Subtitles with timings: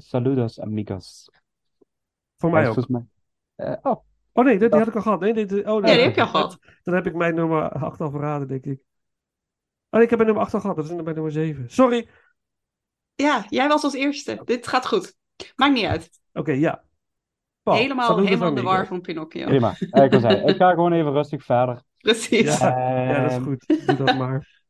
[0.00, 1.30] Saludos Amigos.
[2.36, 2.74] Voor mij ook.
[2.74, 3.04] volgens mij...
[3.54, 5.20] eh, oh, Oh nee, dat, die had ik al gehad.
[5.20, 5.90] Nee, dit, oh, nee.
[5.90, 6.58] Ja, die heb je al gehad.
[6.82, 8.80] Dan heb ik mijn nummer 8 al verraden, denk ik.
[8.80, 8.84] Oh
[9.90, 10.76] nee, ik heb mijn nummer 8 al gehad.
[10.76, 11.70] Dat is mijn nummer 7.
[11.70, 11.98] Sorry.
[11.98, 12.10] Oké,
[13.14, 14.40] Ja, jij was als eerste.
[14.44, 15.16] Dit gaat goed.
[15.56, 16.10] Maakt niet uit.
[16.44, 16.84] ja.
[17.62, 19.46] Paul, helemaal helemaal in de war van Pinocchio.
[19.46, 19.74] prima.
[19.90, 21.82] Eh, Ik, wil zeggen, ik ga gewoon even rustig verder.
[21.98, 22.58] Precies.
[22.58, 23.66] Ja, ja, dat is Ehm, goed.
[23.86, 24.62] Doe dat maar.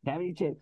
[0.00, 0.56] Ja, weet je,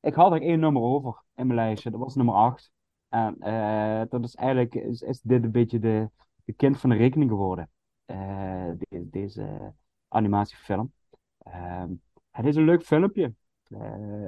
[0.00, 1.90] ik had er één nummer over in mijn lijstje.
[1.90, 2.70] Dat was nummer 8.
[3.08, 6.10] En eh, dat is eigenlijk, is, is dit een beetje de,
[6.44, 7.70] de kind van de rekening geworden.
[8.04, 9.72] Eh, de- deze
[10.08, 10.92] animatiefilm.
[11.38, 11.90] Ehm,
[12.30, 13.34] het is een leuk filmpje.
[13.68, 13.80] Eh,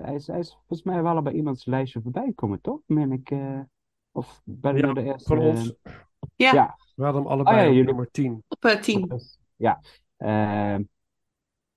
[0.02, 2.80] hij, is, hij is volgens mij wel al bij iemands lijstje voorbij gekomen, toch?
[2.86, 3.60] Meen ik, eh,
[4.12, 5.28] of ben ik Ja, nou de eerste?
[5.28, 5.74] Van ons.
[6.36, 6.76] Ja, ja.
[6.94, 8.44] We hadden hem allebei Oh ja, op jullie- nummer 10.
[8.48, 9.20] op eh, 10.
[9.56, 9.80] Ja.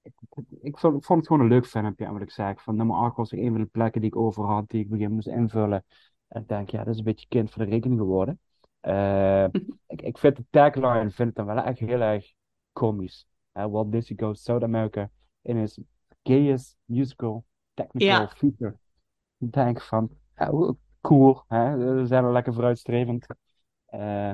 [0.02, 0.14] Ik,
[0.62, 2.54] ik, vond, ik vond het gewoon een leuk filmpje, en wat ik zei.
[2.58, 5.12] Van nummer 8 was een van de plekken die ik over had, die ik begin
[5.12, 5.86] moest invullen.
[6.28, 8.40] En ik denk, ja, dat is een beetje kind voor de rekening geworden.
[8.80, 9.44] Eh,
[9.88, 12.34] ik, ik vind de tagline vind ik dan wel echt heel erg
[12.74, 13.26] komisch.
[13.54, 15.10] Uh, Walt Disney Goes South America
[15.42, 15.80] in his
[16.24, 18.78] gayest musical technical feature.
[19.38, 20.10] Ik denk van,
[20.50, 21.78] hoe- cool, hè?
[21.78, 23.26] we zijn er lekker vooruitstrevend.
[23.86, 24.34] Eh,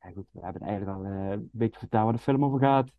[0.00, 2.90] ja, goed, we hebben eigenlijk al eh, een beetje verteld waar de film over gaat.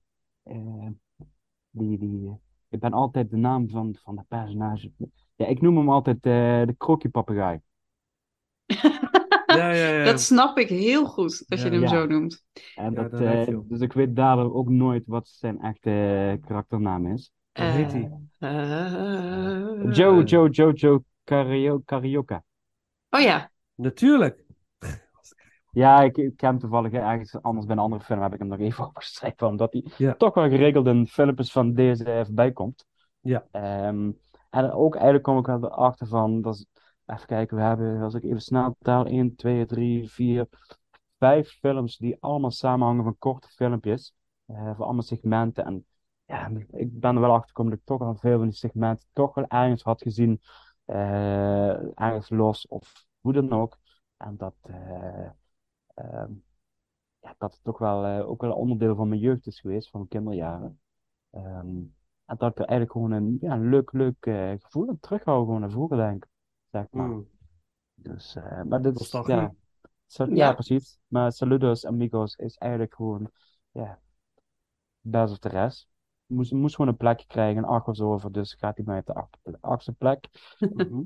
[1.77, 2.31] Die, die,
[2.69, 4.91] ik ben altijd de naam van, van de personage.
[5.35, 6.21] Ja, ik noem hem altijd eh,
[6.65, 7.59] de krokje-papegaai.
[9.45, 10.03] Ja, ja, ja.
[10.03, 11.87] Dat snap ik heel goed als je hem Ja.
[11.87, 12.43] zo noemt.
[12.75, 17.07] En Ja, dat, dat eh, dus ik weet daardoor ook nooit wat zijn echte karakternaam
[17.13, 17.31] is.
[17.53, 18.11] Hoe heet hij?
[18.39, 22.43] Eh, Joe, Joe, Joe, Joe Cario, Carioca.
[23.09, 23.51] Oh ja.
[23.75, 24.43] Natuurlijk.
[25.77, 28.47] Ja, ik, ik ken hem toevallig ergens anders bij een andere film heb ik hem
[28.47, 30.15] nog even opgeschreven, omdat hij Ja.
[30.15, 32.85] toch wel geregeld in filmpjes van deze even bijkomt.
[33.19, 33.45] Ja.
[33.51, 34.11] Ehm,
[34.49, 36.65] en ook eigenlijk kom ik wel erachter van, dat is,
[37.05, 40.47] even kijken, we hebben, als ik even snel tel, 1, 2, 3, 4,
[41.17, 44.13] 5 films die allemaal samenhangen van korte filmpjes,
[44.45, 45.65] eh, voor allemaal segmenten.
[45.65, 45.85] En
[46.25, 49.07] ja, ik ben er wel achter gekomen dat ik toch al veel van die segmenten
[49.13, 50.41] toch wel ergens had gezien
[50.85, 53.77] eh, ergens los of hoe dan ook.
[54.17, 55.29] En dat, eh,
[57.21, 59.89] ja, dat het toch wel, eh, ook wel een onderdeel van mijn jeugd is geweest,
[59.89, 60.79] van mijn kinderjaren.
[61.29, 61.67] Ehm,
[62.25, 65.45] en dat ik er eigenlijk gewoon een, ja, een leuk, leuk eh, gevoel aan terughoud,
[65.45, 66.27] gewoon naar vroeger denk
[66.71, 67.05] zeg maar.
[67.07, 67.27] Hmm.
[67.93, 69.53] Dus, eh, maar dit is, ja,
[70.07, 70.53] ja, Ja.
[70.53, 70.99] precies.
[71.07, 73.31] Maar Saludos Amigos is eigenlijk gewoon,
[73.71, 73.99] ja,
[75.01, 75.87] best of de rest.
[76.25, 79.05] Moest, moest gewoon een plekje krijgen, een acht was over, dus gaat hij mij op
[79.05, 80.27] de acht- achtste plek.
[80.73, 81.01] Mhm.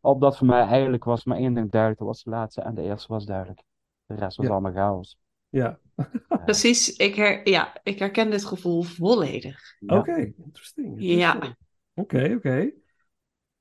[0.00, 2.82] Opdat voor mij eigenlijk was maar één ding duidelijk, dat was de laatste en de
[2.82, 3.62] eerste was duidelijk.
[4.06, 4.52] De rest was Ja.
[4.52, 5.18] allemaal chaos.
[5.48, 5.78] Ja,
[6.44, 9.60] Precies, ik, her, ja, ik herken dit gevoel volledig.
[9.78, 9.98] ja.
[9.98, 10.32] oké.
[10.44, 10.94] Interesting.
[10.98, 11.56] Ja.
[11.94, 12.70] Oké, oké.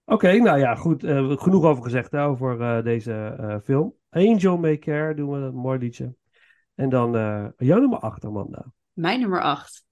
[0.06, 1.04] Oké, nou ja, goed.
[1.04, 3.94] eh, genoeg over gezegd hè, over eh, deze eh, film.
[4.10, 6.16] Angel May Care doen we, een mooi liedje.
[6.75, 8.72] En dan eh jouw nummer 8, Amanda.
[8.94, 9.84] Mijn nummer 8.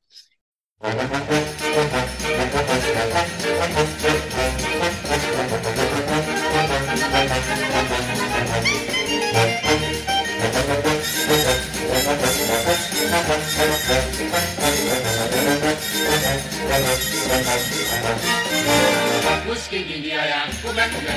[19.45, 21.15] Whiskey India, come come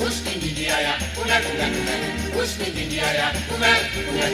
[0.00, 1.68] Whiskey India, come come
[2.34, 3.72] Whiskey India, come
[4.06, 4.24] come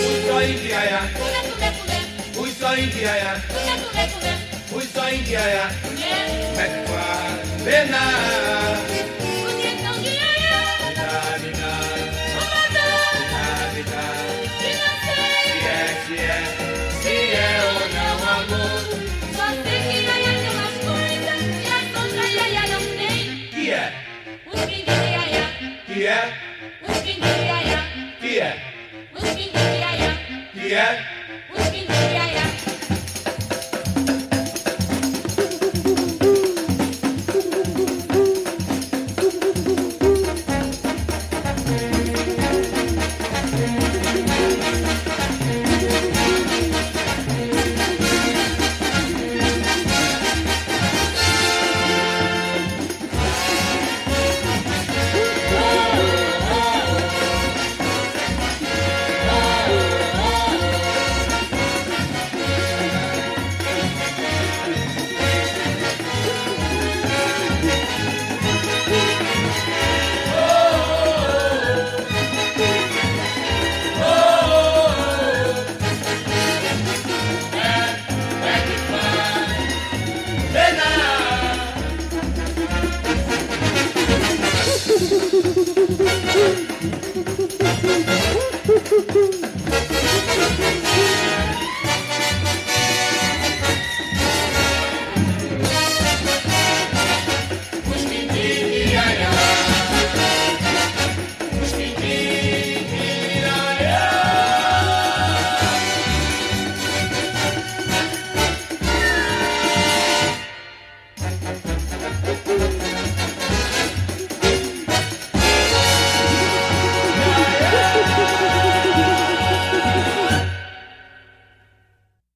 [0.00, 0.80] Où sont India,
[2.38, 3.12] Où sont India,
[4.72, 5.44] Où sont India,
[30.74, 31.13] yet.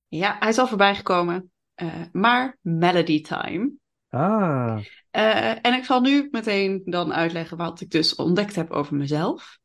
[0.09, 1.53] Ja, hij is al voorbij gekomen.
[1.75, 3.71] Eh, maar Melody Time.
[4.11, 8.97] Ah, Eh, en ik zal nu meteen dan uitleggen wat ik dus ontdekt heb over
[8.97, 9.59] mezelf.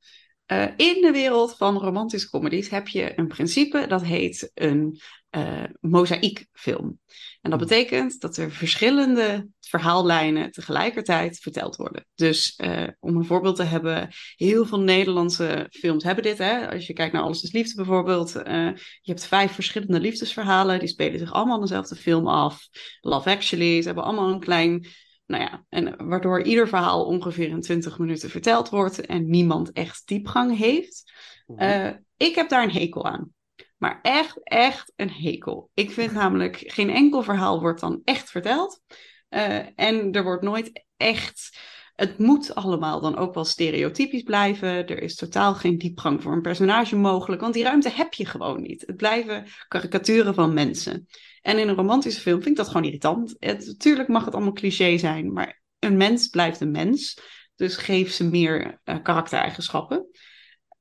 [0.46, 5.64] Eh, in de wereld van romantische comedies heb je een principe dat heet een eh
[5.80, 7.00] mozaïekfilm.
[7.42, 12.06] En dat betekent dat er verschillende verhaallijnen tegelijkertijd verteld worden.
[12.16, 16.38] Dus eh, om een voorbeeld te hebben, heel veel Nederlandse films hebben dit.
[16.38, 16.70] Hè?
[16.72, 18.32] Als je kijkt naar Alles is Liefde bijvoorbeeld.
[18.32, 20.80] je hebt vijf verschillende liefdesverhalen.
[20.80, 22.68] Die spelen zich allemaal in dezelfde film af.
[23.02, 24.88] Love Actually, ze hebben allemaal een klein
[25.26, 30.08] nou ja, en waardoor ieder verhaal ongeveer in 20 minuten verteld wordt en niemand echt
[30.08, 31.12] diepgang heeft.
[31.56, 33.34] Eh, ik heb daar een hekel aan.
[33.78, 35.70] Maar echt, echt een hekel.
[35.74, 38.82] Ik vind namelijk geen enkel verhaal wordt dan echt verteld.
[39.30, 41.58] Eh, en er wordt nooit echt.
[41.96, 44.88] Het moet allemaal dan ook wel stereotypisch blijven.
[44.88, 48.62] Er is totaal geen diepgang voor een personage mogelijk, want die ruimte heb je gewoon
[48.62, 48.84] niet.
[48.86, 51.08] Het blijven karikaturen van mensen.
[51.44, 53.36] En in een romantische film vind ik dat gewoon irritant.
[53.40, 57.18] Het, natuurlijk mag het allemaal cliché zijn, maar een mens blijft een mens.
[57.56, 60.08] Dus geef ze meer eh, karaktereigenschappen.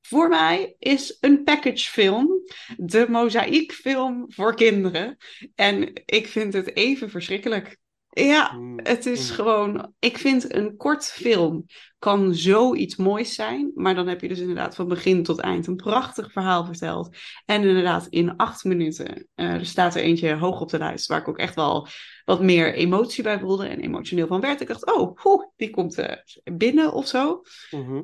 [0.01, 2.29] Voor mij is een packagefilm
[2.77, 5.17] de mozaïekfilm voor kinderen.
[5.55, 7.77] En ik vind het even verschrikkelijk.
[8.13, 9.35] Ja, Mm, het is mm.
[9.35, 9.93] gewoon.
[9.99, 11.65] Ik vind een kort film
[11.99, 13.71] kan zoiets moois zijn.
[13.75, 17.17] Maar dan heb je dus inderdaad van begin tot eind een prachtig verhaal verteld.
[17.45, 19.27] En inderdaad in acht minuten.
[19.35, 21.07] eh, er staat er eentje hoog op de lijst.
[21.07, 21.87] Waar ik ook echt wel
[22.25, 23.67] wat meer emotie bij voelde.
[23.67, 24.61] En emotioneel van werd.
[24.61, 25.17] Ik dacht, oh,
[25.55, 27.41] die komt eh, binnen of zo.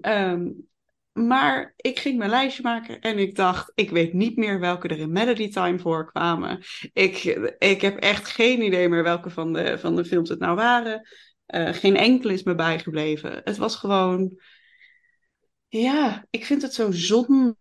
[0.01, 0.47] Ehm,
[1.13, 4.99] maar ik ging mijn lijstje maken en ik dacht, ik weet niet meer welke er
[4.99, 6.63] in Melody Time voorkwamen.
[6.93, 7.23] Ik,
[7.57, 11.07] ik heb echt geen idee meer welke van de, van de films het nou waren.
[11.45, 13.41] Eh, geen enkele is me bijgebleven.
[13.43, 14.39] Het was gewoon,
[15.67, 17.55] ja, ik vind het zo zonde,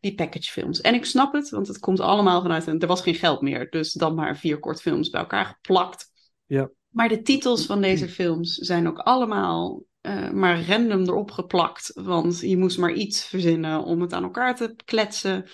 [0.00, 0.80] die packagefilms.
[0.80, 3.70] En ik snap het, want het komt allemaal vanuit een, er was geen geld meer.
[3.70, 6.10] Dus dan maar vier kortfilms bij elkaar geplakt.
[6.46, 6.70] Ja.
[6.88, 11.90] Maar de titels van deze films zijn ook allemaal eh, maar random erop geplakt.
[11.94, 15.48] Want je moest maar iets verzinnen om het aan elkaar te kletsen.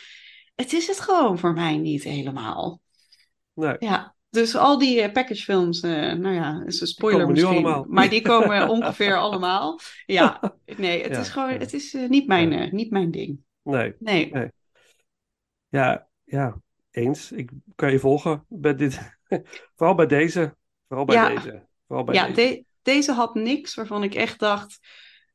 [0.54, 2.80] Het is het gewoon voor mij niet helemaal.
[3.54, 3.76] Nee.
[3.78, 7.64] Ja, dus al die eh, packagefilms, eh, nou ja, is een spoiler komen nu misschien.
[7.64, 7.84] allemaal.
[7.88, 9.78] Maar die komen ongeveer allemaal.
[10.06, 11.58] Ja, nee, het Ja, is gewoon, ja.
[11.58, 13.38] het is niet, mijn, niet mijn ding.
[13.62, 13.94] Nee.
[13.98, 14.32] Nee.
[15.68, 17.32] Ja, ja, eens.
[17.32, 19.18] Ik kan je volgen bij dit.
[19.76, 20.56] Vooral bij deze.
[20.88, 21.28] Vooral bij Ja.
[21.28, 21.66] deze.
[21.86, 22.34] Vooral bij Ja, deze.
[22.36, 24.78] de- deze had niks waarvan ik echt dacht.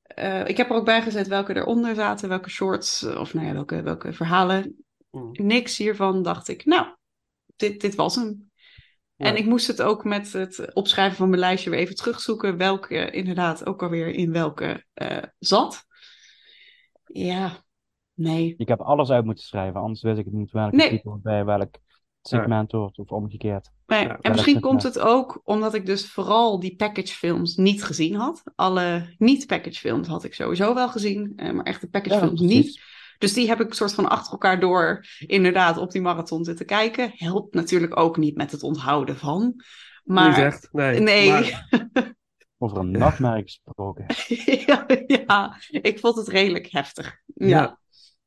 [0.03, 3.47] eh, ik heb er ook bij gezet welke eronder zaten, welke shorts, eh, of nou
[3.47, 4.85] ja, welke, welke verhalen.
[5.11, 5.29] Mm.
[5.31, 6.87] Niks hiervan dacht ik, nou,
[7.55, 8.51] dit, dit was hem.
[9.15, 9.25] Ja.
[9.25, 13.11] En ik moest het ook met het opschrijven van mijn lijstje weer even terugzoeken, welke
[13.11, 15.85] inderdaad ook alweer in welke eh, zat.
[17.05, 17.63] Ja,
[18.13, 18.53] nee.
[18.57, 20.89] Ik heb alles uit moeten schrijven, anders wist ik het niet welke Nee.
[20.89, 21.75] titel bij welk
[22.27, 23.69] segment of omgekeerd.
[23.85, 27.83] Nee, Ja, en misschien komt het, het ook omdat ik dus vooral die packagefilms niet
[27.83, 28.43] gezien had.
[28.55, 32.65] Alle niet-packagefilms had ik sowieso wel gezien, eh, maar echt de packagefilms precies.
[32.65, 32.81] niet.
[33.17, 37.11] Dus die heb ik soort van achter elkaar door inderdaad op die marathon zitten kijken.
[37.13, 39.63] Helpt natuurlijk ook niet met het onthouden van.
[40.03, 40.69] Maar Niet echt.
[40.71, 40.99] Nee.
[40.99, 41.67] nee, Maar-
[42.59, 44.05] Over een nachtmerrie gesproken.
[44.67, 47.21] ja, ja, ik vond het redelijk heftig.
[47.25, 47.79] Ja.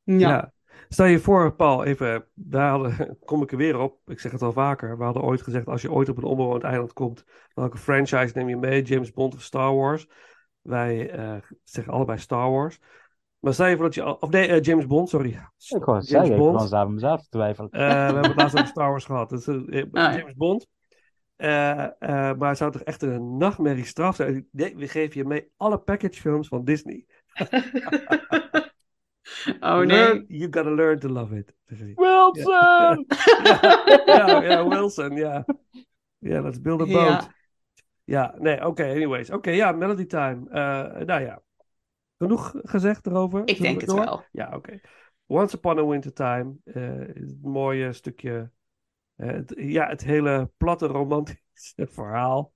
[0.03, 0.53] Ja.
[0.93, 3.97] Stel je voor, Paul, even, daar hadden, kom ik er weer op.
[4.05, 4.97] Ik zeg het al vaker.
[4.97, 8.49] We hadden ooit gezegd, als je ooit op een onbewoond eiland komt, welke franchise neem
[8.49, 8.81] je mee?
[8.81, 10.07] James Bond of Star Wars?
[10.61, 12.79] Wij eh, zeggen allebei Star Wars.
[13.39, 15.29] Maar stel je voor dat je, of nee, eh, James Bond, sorry.
[15.29, 16.69] Ik het James zeggen, ik Bond.
[16.69, 17.69] was mezelf twijfelen.
[17.71, 19.47] Eh, we hebben het laatst over Star Wars gehad.
[19.47, 20.17] Eh, ja.
[20.17, 20.67] James Bond.
[21.35, 24.47] Eh, eh, maar het zou toch echt een nachtmerrie straf zijn?
[24.51, 27.05] Nee, we geven je mee alle packagefilms van Disney.
[29.59, 29.85] Oh nee.
[29.87, 31.53] Learn- you gotta learn to love it.
[31.95, 33.05] Wilson!
[34.05, 35.45] ja, ja, Wilson, ja.
[36.17, 37.17] Ja, let's build a Ja.
[37.17, 37.29] boat.
[38.03, 39.29] Ja, nee, oké, anyways.
[39.29, 40.49] Oké, ja, Melody Time.
[40.49, 41.41] Eh, nou ja,
[42.17, 43.41] genoeg gezegd erover?
[43.45, 43.99] Ik denk het door?
[43.99, 44.23] wel.
[44.31, 44.79] Ja, oké.
[45.25, 46.55] Once Upon a Winter Time.
[46.63, 48.51] eh, is een mooie stukje.
[49.15, 52.53] eh, het- ja, het hele platte romantische verhaal.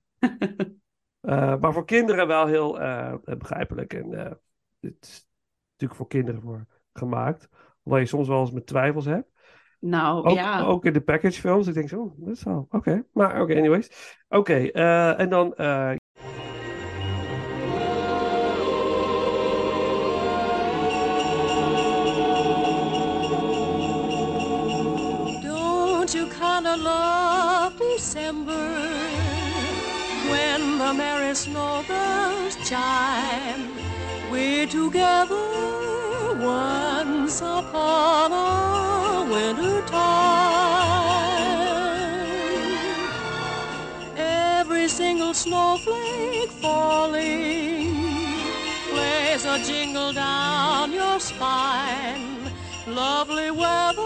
[1.20, 3.92] Eh, maar voor kinderen wel heel eh, begrijpelijk.
[3.92, 4.32] En eh,
[4.80, 5.25] het is
[5.78, 7.48] natuurlijk voor kinderen voor gemaakt.
[7.82, 9.28] Hoewel je soms wel eens met twijfels hebt.
[9.80, 10.62] Nou Ook, ja.
[10.62, 11.66] ook in de packagefilms.
[11.66, 13.04] Ik denk zo, dat is wel, oké.
[13.12, 14.16] Maar oké, anyways.
[14.28, 15.54] Oké, eh, en dan...
[15.54, 15.92] eh,
[25.42, 28.68] Don't you kinda love December
[30.30, 33.85] when the merry snowbirds chime?
[34.36, 35.48] We're together
[36.36, 41.16] once upon a winter time.
[44.14, 47.94] Every single snowflake falling
[48.90, 52.52] plays a jingle down your spine.
[52.86, 54.02] Lovely weather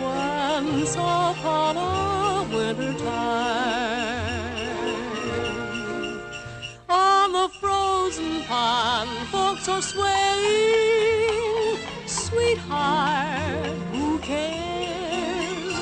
[0.00, 4.19] once upon a winter time.
[7.60, 11.76] Frozen pond, folks are swaying.
[12.06, 15.76] Sweetheart, who cares?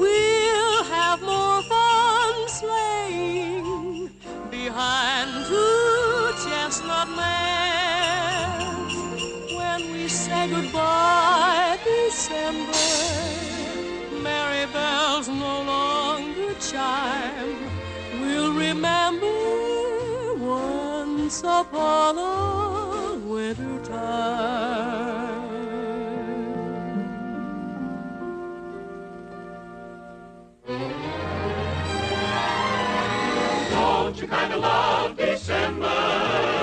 [0.00, 4.10] We'll have more fun sleighing
[4.50, 8.94] behind two chestnut mares
[9.58, 12.72] when we say goodbye, December.
[14.22, 17.58] Merry bells no longer chime.
[18.20, 19.77] We'll remember
[21.28, 22.16] once upon
[23.28, 25.48] winter time.
[33.70, 36.57] Don't you kind of love December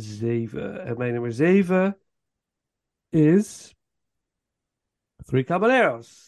[0.00, 0.84] 7.
[0.84, 1.98] En mijn nummer 7
[3.08, 3.74] is
[5.24, 6.26] Three Caballeros.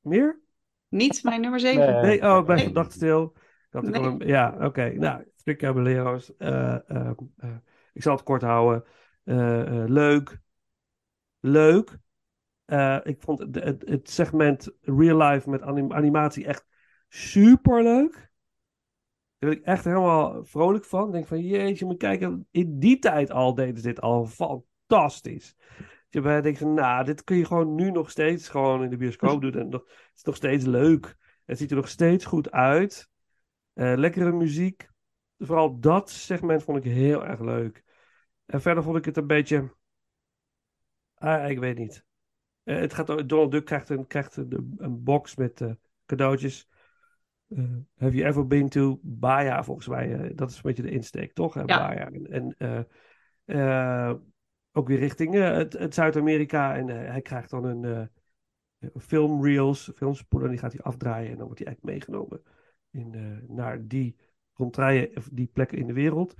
[0.00, 0.40] Meer?
[0.88, 1.92] Niet mijn nummer 7.
[1.92, 2.02] Nee.
[2.02, 2.64] Nee, oh, ik ben Nee.
[2.64, 3.36] gedacht stil.
[3.70, 4.02] Ik Nee.
[4.02, 4.88] een- ja, oké.
[4.88, 6.36] Nou, Three Caballeros.
[6.36, 7.56] eh, eh, eh,
[7.92, 8.84] ik zal het kort houden.
[9.24, 10.38] Eh, eh, leuk.
[11.40, 11.98] Leuk.
[12.64, 16.66] Eh, ik vond het, het, het segment real life met anim- animatie echt
[17.08, 18.25] super leuk.
[19.38, 21.06] Daar ben ik echt helemaal vrolijk van.
[21.06, 22.48] Ik denk van, jeetje, moet kijken.
[22.50, 25.56] In die tijd al deden ze dit al fantastisch.
[26.08, 28.96] Je bij denkt van, nou, dit kun je gewoon nu nog steeds gewoon in de
[28.96, 29.54] bioscoop doen.
[29.54, 31.16] En nog, het is nog steeds leuk.
[31.44, 33.10] Het ziet er nog steeds goed uit.
[33.72, 34.88] Eh, lekkere muziek.
[35.38, 37.84] Vooral dat segment vond ik heel erg leuk.
[38.46, 39.74] En verder vond ik het een beetje...
[41.14, 42.04] Ah, ik weet niet.
[42.62, 45.72] Eh, het gaat, Donald Duck krijgt een, krijgt een box met eh,
[46.06, 46.68] cadeautjes.
[47.48, 47.64] Eh,
[47.96, 50.14] have you ever been to Baja, volgens mij.
[50.14, 51.54] eh, dat is een beetje de insteek, toch?
[51.54, 51.78] hè, Ja.
[51.78, 52.10] Baja.
[52.10, 54.16] En, en eh, eh,
[54.72, 56.76] ook weer richting het, het Zuid-Amerika.
[56.76, 58.10] En hij krijgt dan een
[58.98, 60.50] filmreels, filmspoelen.
[60.50, 61.30] Die gaat hij afdraaien.
[61.30, 62.42] En dan wordt hij eigenlijk meegenomen
[62.90, 64.16] in, naar die
[64.52, 66.34] ronddraaien, of die plekken in de wereld.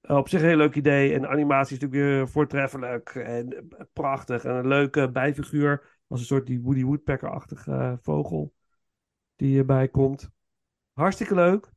[0.00, 1.14] Op zich een heel leuk idee.
[1.14, 3.14] En de animatie is natuurlijk weer voortreffelijk.
[3.14, 4.44] En prachtig.
[4.44, 5.98] En een leuke bijfiguur.
[6.06, 8.52] Als een soort die Woody Woodpecker-achtige vogel.
[9.36, 10.30] Die erbij komt.
[10.92, 11.72] Hartstikke leuk.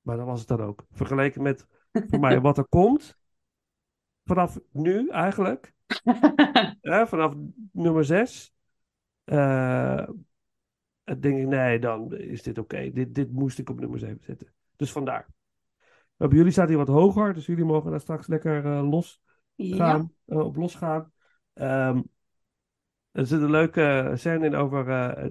[0.00, 0.84] Maar dat was het dan ook.
[0.90, 3.16] Vergeleken met voor mij wat er komt.
[4.24, 5.74] Vanaf nu eigenlijk.
[7.10, 7.34] Vanaf
[7.72, 8.54] nummer 6.
[11.04, 12.90] denk ik, nee, dan is dit oké.
[12.92, 14.52] Dit, dit moest ik op nummer 7 zetten.
[14.76, 15.26] Dus vandaar.
[16.16, 19.20] Maar bij jullie staat hij wat hoger, dus jullie mogen daar straks lekker eh, los
[19.54, 19.76] Ja.
[19.76, 21.12] gaan, eh, op losgaan.
[21.52, 22.00] Ehm
[23.10, 25.30] er zit een leuke scène in over eh,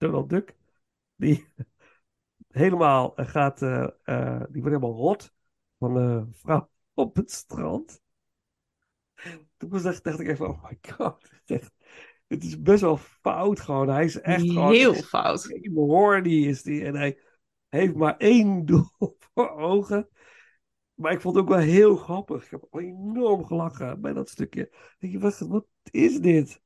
[0.00, 0.56] Donald Duck.
[1.16, 1.46] Die
[2.48, 5.32] helemaal eh, gaat, eh, eh, die wordt helemaal rot
[5.78, 8.00] van een vrouw op het strand.
[9.56, 11.20] Toen was echt, dacht ik even, oh my god.
[11.30, 11.72] dit is echt-
[12.26, 13.88] Dit is best wel fout gewoon.
[13.88, 14.72] Hij is echt gewoon...
[14.72, 15.60] Heel fout.
[15.74, 16.84] Horny is die.
[16.84, 17.18] En hij
[17.68, 18.88] heeft maar één doel
[19.34, 20.08] voor ogen.
[20.94, 22.44] Maar ik vond het ook wel heel grappig.
[22.44, 24.72] Ik heb enorm gelachen bij dat stukje.
[24.98, 26.60] Denk je, wat, wat is dit?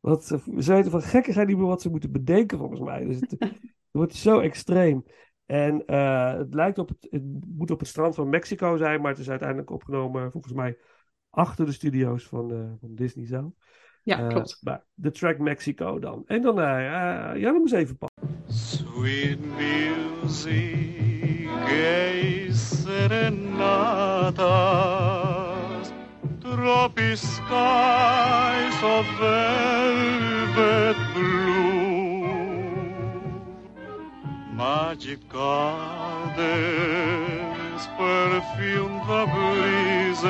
[0.00, 3.04] Wat, ze ze weten van gekken zijn niet meer wat ze moeten bedenken volgens mij.
[3.04, 3.58] Dus het, het
[3.90, 5.04] wordt zo extreem.
[5.46, 9.10] En eh, het lijkt op het, het moet op het strand van Mexico zijn, maar
[9.10, 10.78] het is uiteindelijk opgenomen volgens mij
[11.30, 13.52] achter de studio's van, eh, van Disney zelf.
[14.02, 14.58] Ja, Eh, klopt.
[14.62, 16.22] maar de track Mexico dan.
[16.26, 18.06] En dan, ja, noem eens even pa.
[18.46, 24.38] Sweet music, gay serenatas,
[26.54, 32.22] tropic skies of velvet blue,
[34.54, 36.38] magic gardens,
[37.96, 40.24] perfume the breezes,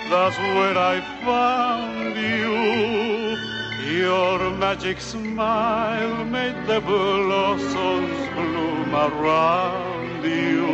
[0.09, 1.94] that's where I found.
[4.05, 10.67] Your magic smile made the blossoms bloom around you.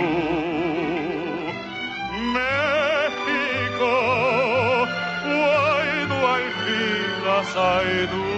[2.35, 3.95] Mexico,
[5.39, 8.31] why do I feel as I do?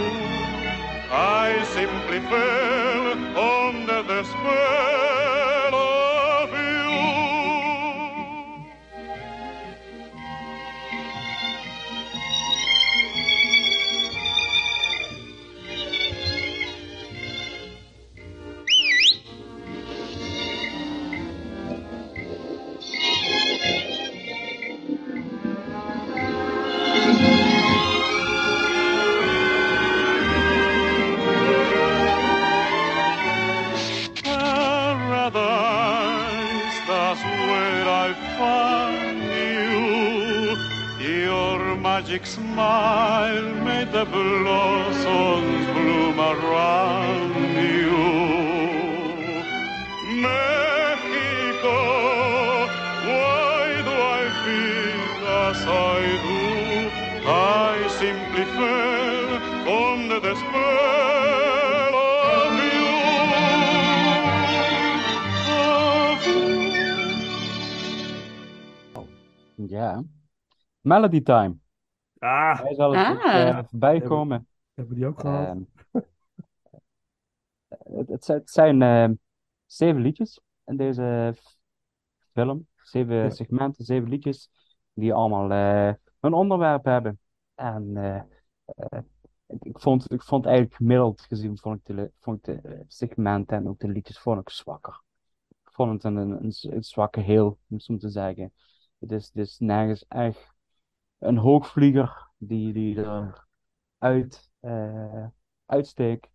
[1.10, 3.06] I simply fell
[3.48, 4.91] under the spell
[42.62, 47.34] smile made the blossoms bloom around
[47.70, 47.98] you.
[50.26, 51.78] Mexico,
[53.08, 55.02] why do I feel
[55.46, 56.42] as I do?
[57.26, 59.32] I simply fell
[59.82, 61.94] under the spell
[62.38, 62.86] of you.
[65.60, 66.20] Of
[69.58, 69.66] you.
[69.74, 69.88] Ja.
[70.84, 71.61] Melody Time.
[72.22, 73.48] Ah, Hij zal het ook, Ah.
[73.48, 74.46] eh, voorbij komen.
[74.74, 75.46] hebben die ook gehad?
[75.46, 75.62] Ehm,
[77.98, 79.08] het, het zijn, het zijn eh,
[79.66, 81.34] zeven liedjes in deze
[82.32, 82.66] film.
[82.76, 83.30] Zeven Ja.
[83.30, 84.50] segmenten, zeven liedjes.
[84.94, 87.18] Die allemaal eh, een onderwerp hebben.
[87.54, 88.22] En eh,
[89.60, 93.68] ik, vond, ik vond eigenlijk gemiddeld gezien vond ik de, vond ik de segmenten en
[93.68, 95.00] ook de liedjes vond ik zwakker.
[95.48, 98.52] Ik vond het een, een, een, een zwakke heel, om zo te zeggen.
[98.98, 100.51] Het is, het is nergens echt
[101.22, 102.98] een hoogvlieger die, die
[103.98, 105.26] eruit eh
[105.66, 106.28] uitsteekt.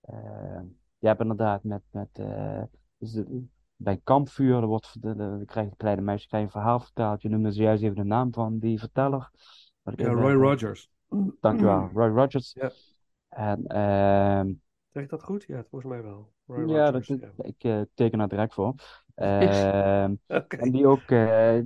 [0.00, 0.60] Eh,
[0.98, 2.62] je hebt inderdaad met, met eh,
[2.98, 3.44] dus de-
[3.76, 7.22] bij kampvuur, er wordt, de, krijgt een kleine meisje krijgt een verhaal verteld.
[7.22, 9.30] Je noemde zojuist even de naam van die verteller.
[9.96, 10.90] Ja, Roy Rogers.
[11.40, 12.52] Dankjewel, Roy Rogers.
[12.52, 12.70] Ja.
[13.28, 14.52] En ehm,
[14.92, 15.44] Zeg ik dat goed?
[15.44, 16.32] Ja, volgens mij wel.
[16.46, 17.30] Roy ja, Rogers, dat, ja.
[17.36, 18.74] ik eh, teken daar direct voor.
[19.14, 20.14] Ehm,
[20.48, 21.08] en die ook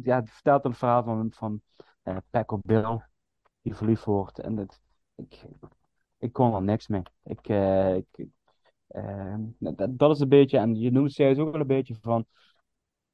[0.02, 1.60] ja, vertelt een verhaal van, van
[2.06, 3.00] eh Paco Bill,
[3.62, 4.38] die verliefd wordt.
[4.38, 4.80] En dat,
[5.14, 5.44] ik,
[6.18, 7.02] ik kon er niks mee.
[7.22, 8.26] Ik, eh, ik,
[8.86, 12.26] ehm, dat, dat is een beetje, en je noemt het ook wel een beetje van.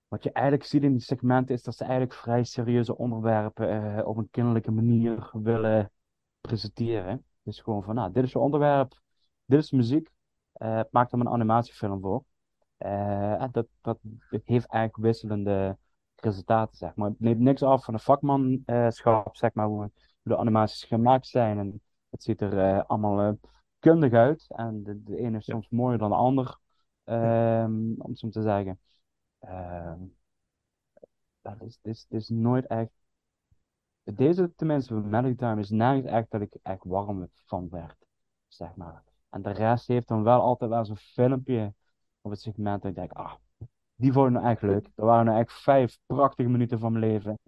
[0.08, 4.06] Wat je eigenlijk ziet in die segmenten is dat ze eigenlijk vrij serieuze onderwerpen eh,
[4.06, 5.90] op een kinderlijke manier willen
[6.40, 7.24] presenteren.
[7.42, 9.00] Dus gewoon van, nou, dit is je onderwerp,
[9.44, 10.10] dit is muziek,
[10.52, 12.24] eh maak er een animatiefilm voor.
[12.76, 13.98] Eh, dat, dat
[14.30, 15.78] heeft eigenlijk wisselende
[16.24, 17.08] resultaten, zeg maar.
[17.08, 19.90] Het neemt niks af van de vakmanschap, zeg maar, hoe,
[20.22, 21.58] de animaties gemaakt zijn.
[21.58, 23.32] En het ziet er eh, allemaal eh,
[23.78, 24.46] kundig uit.
[24.48, 26.58] En de, de ene is soms mooier dan de ander,
[27.04, 28.80] ehm, om het zo te zeggen.
[29.38, 29.98] Ehm,
[31.40, 32.90] dat is, is, is nooit echt.
[34.02, 38.06] Deze, tenminste, van Time is nergens echt dat ik echt warm van werd,
[38.48, 39.02] zeg maar.
[39.28, 41.74] En de rest heeft dan wel altijd wel zo'n filmpje
[42.20, 43.34] op het segment dat ik denk, ah,
[44.02, 44.88] die vond ik nou echt leuk.
[44.94, 47.38] Er waren nou echt vijf prachtige minuten van mijn leven.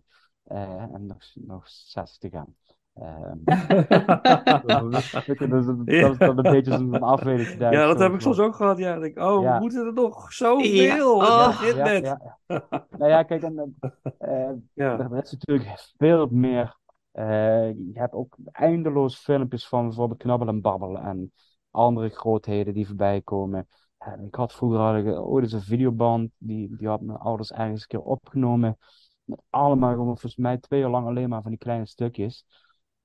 [0.45, 2.55] Eh, en nog, nog zes te gaan.
[2.95, 3.39] Ehm,
[5.87, 7.59] dat is dan een beetje zo'n afweging.
[7.61, 8.79] Ja, dat heb ik soms ook gehad.
[8.79, 9.55] Ja, ik denk, oh, Ja.
[9.55, 10.71] we moeten er nog zoveel.
[10.73, 10.97] Ja.
[10.97, 11.63] Ja, Oh.
[11.77, 12.05] ja, net.
[12.05, 12.87] ja, ja.
[12.91, 13.77] Nou ja, kijk, en,
[14.19, 14.99] eh, Ja.
[14.99, 16.77] er is natuurlijk veel meer.
[17.13, 21.33] eh, je hebt ook eindeloos filmpjes van bijvoorbeeld Knabbel en Babbel en
[21.71, 23.69] andere grootheden die voorbij komen.
[24.05, 27.53] En ik had vroeger had ik ooit eens een videoband, die, die had mijn ouders
[27.53, 28.77] ergens een keer opgenomen.
[29.25, 32.45] Met allemaal, gewoon volgens mij twee jaar lang alleen maar van die kleine stukjes.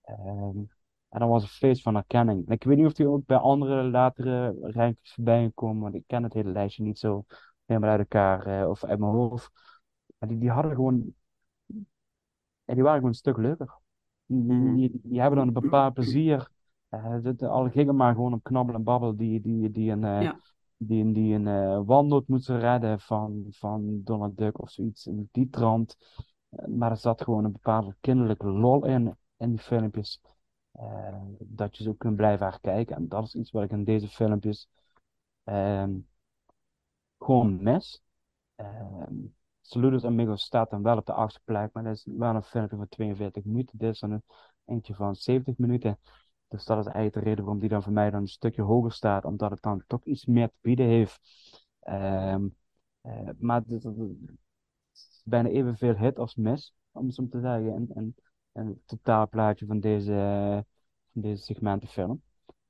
[0.01, 0.57] Ehm,
[1.09, 2.47] en dan was een feest van herkenning.
[2.47, 6.03] En ik weet niet of die ook bij andere latere rijkjes voorbij gekomen, want ik
[6.07, 7.25] ken het hele lijstje niet zo
[7.65, 9.51] helemaal uit elkaar eh, of uit mijn hoofd.
[10.17, 11.13] Maar die, die hadden gewoon.
[12.65, 13.77] En die waren gewoon een stuk leuker.
[14.25, 16.49] Die, die, die- die hebben dan een bepaald plezier.
[16.89, 20.03] Eh, het, al ging het maar gewoon om knabbel en babbel die, die, die een,
[20.03, 20.39] eh, Ja.
[20.79, 25.49] Die, die een eh, wandelnoot moeten redden van, van Donald Duck of zoiets in die
[25.49, 25.97] trant.
[26.49, 30.21] Eh, maar er zat gewoon een bepaalde kinderlijke lol in, in die filmpjes.
[30.71, 32.95] Eh, dat je zo kunt blijven haar kijken.
[32.95, 34.69] En dat is iets wat ik in deze filmpjes
[35.43, 35.91] ehm,
[37.17, 38.03] gewoon mis.
[38.55, 39.15] Ehm
[39.69, 42.87] Saludos Amigos staat dan wel op de achtste maar dat is wel een filmpje van
[42.87, 43.77] 42 minuten.
[43.77, 44.23] Dit is dan een
[44.65, 45.99] eentje van 70 minuten.
[46.49, 48.91] Dus dat is eigenlijk de reden waarom die dan voor mij dan een stukje hoger
[48.91, 51.19] staat, omdat het dan toch iets meer te bieden heeft.
[51.79, 52.47] Ehm,
[53.01, 57.89] eh, maar het is- bijna evenveel hit als mis, om het zo te zeggen, in,
[57.95, 58.15] in,
[58.53, 60.13] in het totaalplaatje van deze,
[61.13, 62.21] van deze segmentenfilm.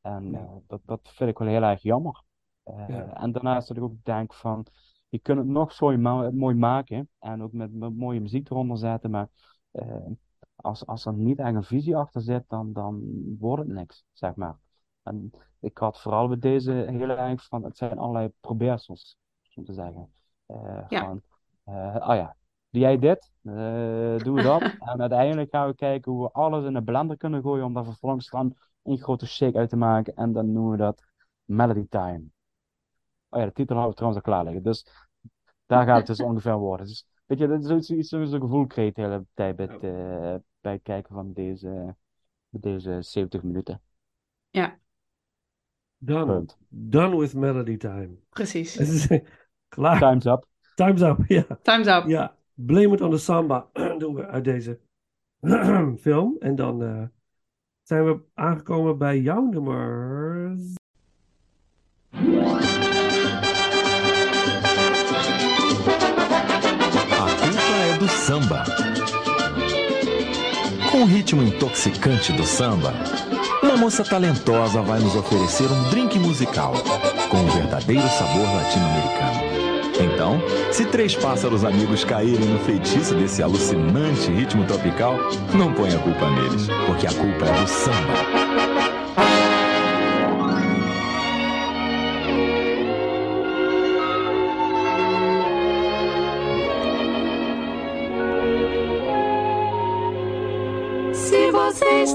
[0.02, 0.39] En Ja.
[0.39, 2.24] eh, dat, dat vind ik wel heel erg jammer.
[2.63, 3.13] Eh, Ja.
[3.13, 4.65] En daarnaast dat ik ook denk van,
[5.10, 5.98] je kunt het nog zo
[6.32, 9.28] mooi maken en ook met, met mooie muziek eronder zetten, maar
[9.72, 10.06] eh,
[10.62, 13.02] als, als er niet echt een visie achter zit, dan, dan
[13.39, 14.58] wordt het niks, zeg maar.
[15.04, 19.17] En ik had vooral bij deze heel erg van, het zijn allerlei probeersels,
[19.56, 20.13] om te zeggen.
[20.88, 20.88] Ja.
[20.88, 21.22] Van,
[22.02, 22.36] oh ja,
[22.69, 23.32] doe jij dit?
[23.43, 24.62] Eh, doen we dat?
[24.80, 27.84] En uiteindelijk gaan we kijken hoe we alles in een blender kunnen gooien om daar
[27.84, 30.15] vervolgens dan een grote shake uit te maken.
[30.15, 31.04] En dan noemen we dat
[31.45, 32.24] Melody Time.
[33.30, 34.63] Oh ja, de titel hadden we trouwens al klaar liggen.
[34.63, 34.86] Dus
[35.65, 36.86] daar gaat het dus ongeveer worden.
[36.86, 39.84] Dus weet je, dat is zoiets, iets- zo'n gevoel kreeg de hele tijd bij het,
[39.84, 41.95] eh, bij het kijken van deze,
[42.50, 43.82] deze 70 minuten.
[46.02, 46.26] Done.
[46.26, 46.58] Punt.
[46.69, 48.17] Done with Melody Time.
[48.30, 49.08] Precies.
[49.67, 50.00] Klaar.
[50.00, 50.45] Time's up.
[50.76, 51.17] Time's up.
[51.28, 51.43] Ja.
[51.62, 52.08] Time's up.
[52.08, 54.80] Ja, Blame It on the Samba doen we uit deze
[56.04, 56.36] film.
[56.39, 57.04] En dan eh,
[57.84, 60.58] zijn we aangekomen bij jouw nummer.
[62.13, 62.22] A
[67.41, 68.88] culpa é do samba.
[71.00, 72.94] Com o ritmo intoxicante do samba,
[73.64, 76.74] uma moça talentosa vai nos oferecer um drink musical
[77.30, 79.40] com o verdadeiro sabor latino-americano.
[79.98, 80.42] Então,
[80.74, 85.16] se três pássaros amigos caírem no feitiço desse alucinante ritmo tropical,
[85.54, 88.68] não ponha a culpa neles, porque a culpa é do samba.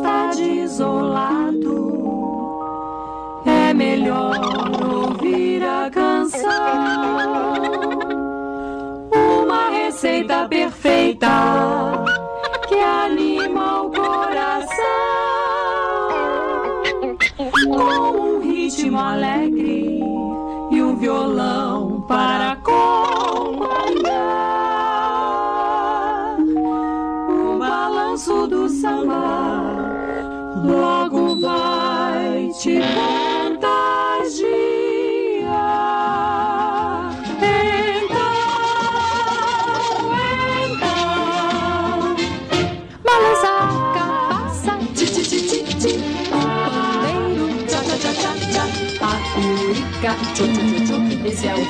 [0.04, 1.72] Está desolado,
[3.46, 4.36] é melhor
[4.84, 6.44] ouvir a canção.
[9.14, 12.13] Uma receita perfeita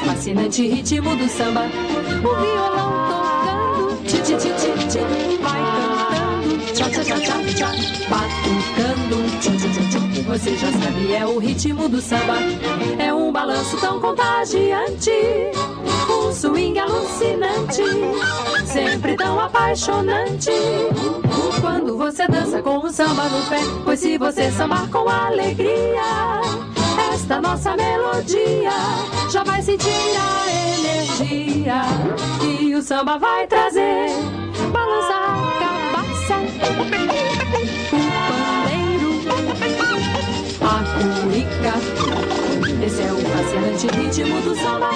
[0.04, 1.62] fascinante ritmo do samba.
[1.62, 4.98] O violão tocando, ti, ti, ti, ti, ti,
[5.42, 7.68] vai cantando, tcha, tcha, tcha, tcha, tcha,
[8.08, 10.22] batucando, tchu, tchu, tchu, tchu.
[10.24, 12.34] Você já sabe, é o ritmo do samba.
[12.98, 15.10] É um balanço tão contagiante,
[16.10, 17.82] um swing alucinante,
[18.66, 20.50] sempre tão apaixonante.
[21.60, 26.02] Quando você dança com o samba no pé, pois se você sambar com alegria,
[27.24, 28.70] esta nossa melodia
[29.30, 30.44] já vai sentir a
[30.78, 31.80] energia
[32.38, 34.10] que o samba vai trazer.
[34.70, 36.36] Balança a cabaça,
[36.68, 37.08] o pandeiro,
[40.60, 40.84] a
[41.22, 41.74] cuica.
[42.84, 44.90] Esse é o fascinante ritmo do samba.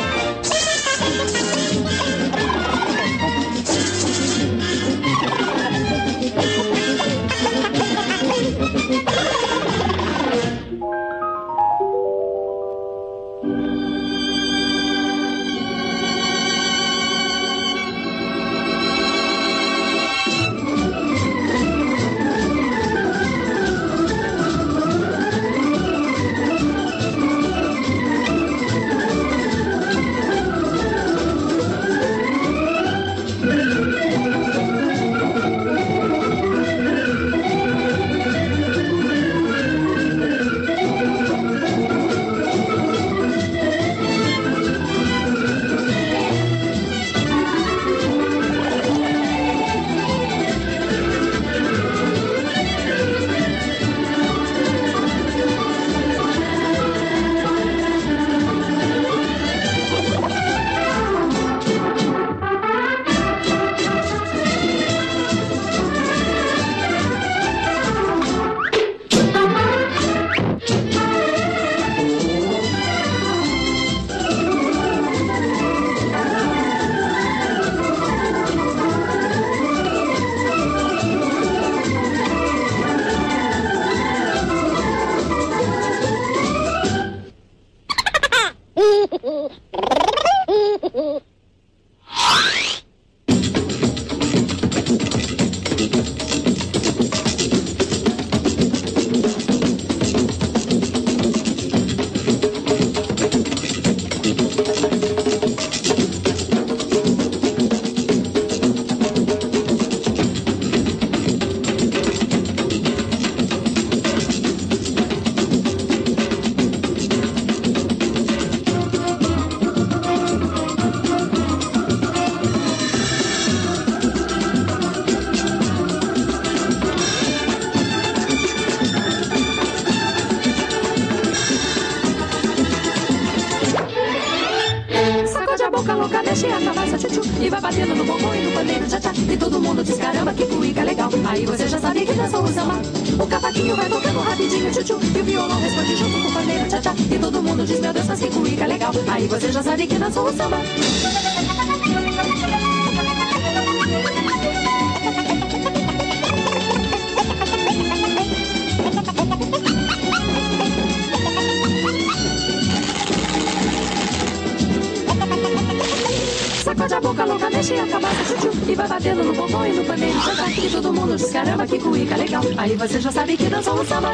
[167.59, 170.51] Mexe a cabeça, tchutchu, e vai batendo no bumbum e no pandeiro cantar.
[170.51, 172.43] E todo mundo diz, caramba, que cuíca legal.
[172.57, 174.13] Aí você já sabe que dançou o samba.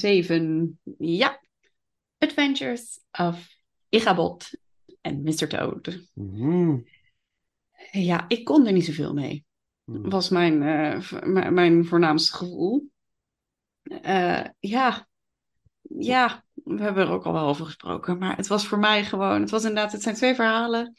[0.00, 0.22] Deze.
[0.22, 0.78] Zeven.
[0.98, 1.40] Ja.
[2.18, 3.48] Adventures of
[3.88, 4.50] Ichabod
[5.00, 5.48] en Mr.
[5.48, 5.98] Toad.
[6.14, 6.76] Mhm.
[7.90, 9.44] Ja, ik kon er niet zoveel mee.
[9.84, 10.08] Mhm.
[10.08, 12.90] Was mijn, eh, m- mijn voornaamste gevoel.
[13.82, 15.08] Eh, ja.
[15.98, 18.18] Ja, we hebben er ook al wel over gesproken.
[18.18, 19.40] Maar het was voor mij gewoon...
[19.40, 19.92] Het was inderdaad...
[19.92, 20.94] Het zijn twee verhalen.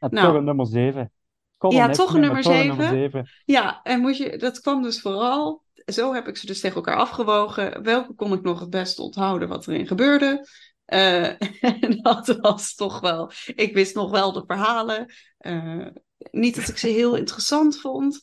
[0.00, 0.26] En Nou.
[0.26, 1.12] toch een nummer 7.
[1.58, 2.98] Kon er Ja, toch een nummer toch een nummer zeven.
[3.24, 3.28] 7.
[3.44, 6.96] Ja, en moet je, dat kwam dus vooral, zo heb ik ze dus tegen elkaar
[6.96, 7.82] afgewogen.
[7.82, 10.46] Welke kon ik nog het beste onthouden wat erin gebeurde?
[10.84, 11.42] Eh,
[11.82, 15.12] en dat was toch wel, ik wist nog wel de verhalen.
[15.38, 15.86] Eh,
[16.30, 18.20] niet dat ik ze heel interessant vond,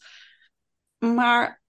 [0.98, 1.62] maar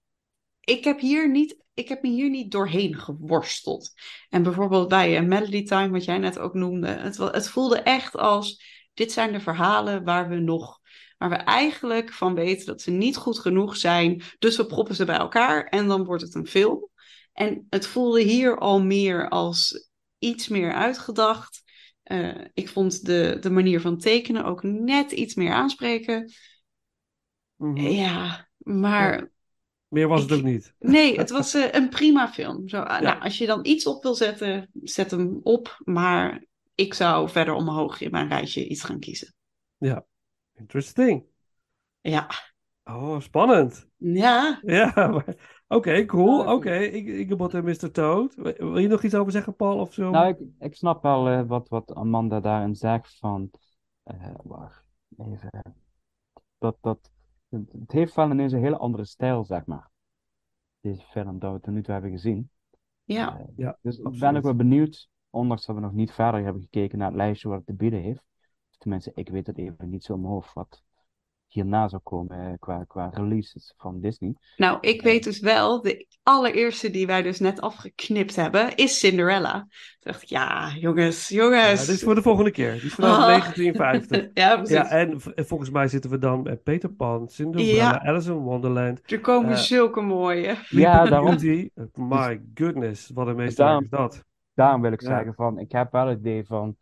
[0.59, 3.93] ik heb hier niet, ik heb me hier niet doorheen geworsteld.
[4.29, 8.15] En bijvoorbeeld bij eh, Melody Time, wat jij net ook noemde, het, het voelde echt
[8.15, 10.79] als, dit zijn de verhalen waar we nog
[11.17, 14.21] waar we eigenlijk van weten dat ze niet goed genoeg zijn.
[14.39, 16.89] Dus we proppen ze bij elkaar en dan wordt het een film.
[17.33, 21.63] En het voelde hier al meer als iets meer uitgedacht.
[22.03, 26.31] Eh, ik vond de, de manier van tekenen ook net iets meer aanspreken.
[27.55, 27.77] Mhm.
[27.77, 29.31] Ja, maar
[29.87, 30.73] Meer was het Ik- ook niet.
[30.79, 32.67] nee, het was eh, een prima film.
[32.69, 33.09] Zo, ah, Ja.
[33.11, 35.77] nou, als je dan iets op wil zetten, zet hem op.
[35.83, 39.33] Maar ik zou verder omhoog in mijn rijtje iets gaan kiezen.
[40.55, 41.23] Interesting.
[42.01, 42.27] Ja,
[42.87, 43.87] Oh, spannend.
[43.97, 44.59] ja.
[44.61, 45.35] Ja, maar...
[45.67, 46.53] Oké, cool.
[46.53, 47.91] Oké, ik, ik heb en Mr.
[47.91, 48.35] Toad.
[48.35, 49.79] Wil je nog iets over zeggen, Paul?
[49.79, 50.09] Of zo?
[50.09, 53.51] Nou, ik, ik snap wel eh, wat, wat Amanda daarin zegt van...
[54.03, 54.83] eh wacht,
[55.17, 55.75] even...
[56.57, 57.11] Dat, dat,
[57.49, 59.89] het, heeft wel ineens een hele andere stijl, zeg maar.
[60.79, 62.49] Deze film dat we tot nu toe hebben gezien.
[63.03, 63.39] Ja.
[63.39, 64.35] Eh, Ja, dus ik ben absoluut.
[64.37, 67.57] ook wel benieuwd, ondanks dat we nog niet verder hebben gekeken naar het lijstje wat
[67.57, 68.23] het te bieden heeft.
[68.77, 70.83] Tenminste, ik weet het even niet zo in mijn hoofd wat
[71.47, 74.33] hierna zou komen eh, qua, qua releases van Disney.
[74.57, 79.53] Nou, ik weet dus wel, de allereerste die wij dus net afgeknipt hebben, is Cinderella.
[79.59, 79.67] Toen
[80.11, 81.85] dacht ik, ja, jongens, Ja, jongens.
[81.85, 82.71] dit is voor de volgende keer.
[82.73, 83.25] Die is vanaf Ah.
[83.27, 84.29] 1950.
[84.33, 84.75] ja, precies.
[84.75, 88.01] Ja, en en volgens mij zitten we dan met Peter Pan, Cinderella, Ja.
[88.03, 90.55] Alice in Wonderland, er komen eh, zulke mooie.
[90.69, 91.69] Ja, daarom, Beauty.
[91.93, 94.23] My goodness, wat een meesterwerk is dat.
[94.53, 95.07] daarom wil ik Ja.
[95.07, 96.77] zeggen van, ik heb wel het idee van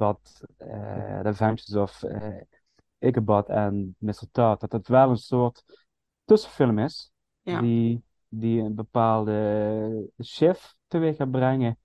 [0.00, 2.02] dat eh The Adventures of
[2.98, 4.24] Ichabod en Mr.
[4.32, 5.64] Todd, dat het wel een soort
[6.24, 7.60] tussenfilm is, Ja.
[7.60, 11.78] die, die een bepaalde shift teweeg gaat brengen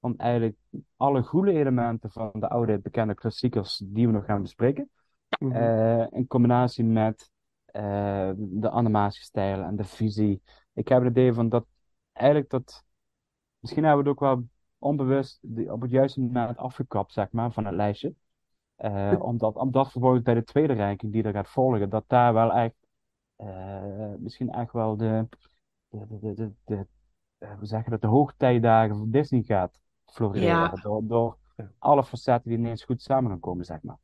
[0.00, 0.56] om eigenlijk
[0.96, 4.90] alle goede elementen van de oude bekende klassiekers die we nog gaan bespreken,
[5.38, 5.52] Mhm.
[5.56, 7.30] eh, in combinatie met
[8.36, 10.42] de animatiestijl en de visie.
[10.72, 11.66] Ik heb het idee van dat
[12.12, 12.84] eigenlijk dat,
[13.58, 14.48] misschien hebben we het ook wel
[14.80, 18.14] onbewust op het juiste moment afgekapt, zeg maar, van het lijstje.
[18.76, 22.52] Eh, omdat, omdat vervolgens bij de tweede ranking die er gaat volgen, dat daar wel
[22.52, 22.74] echt,
[23.36, 25.28] eh, misschien echt wel de,
[25.88, 26.86] de, de, de, de, de-
[27.38, 30.48] eh, hoe zeg je dat, de hoogtijdagen van Disney gaat floreren.
[30.48, 30.68] Ja.
[30.68, 31.70] Door, door Ja.
[31.78, 33.98] alle facetten die ineens goed samen gaan komen, zeg maar.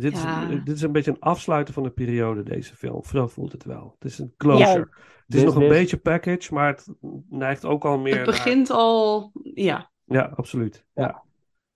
[0.00, 0.46] Dit, is, Ja.
[0.46, 3.04] dit is een beetje een afsluiten van de periode, deze film.
[3.04, 3.94] Zo voelt het wel.
[3.98, 4.68] Het is een closure.
[4.70, 4.88] Ja, het
[5.26, 6.88] is dit- nog een dit- beetje package, maar het
[7.28, 9.90] neigt ook al meer Het begint al, ja.
[10.04, 10.84] Ja, absoluut.
[10.94, 11.22] Ja.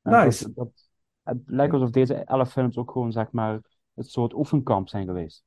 [0.02, 0.44] Nice.
[0.44, 0.88] dat, dat,
[1.22, 3.60] het lijkt alsof deze elf films ook gewoon, zeg maar,
[3.94, 5.44] een soort oefenkamp zijn geweest.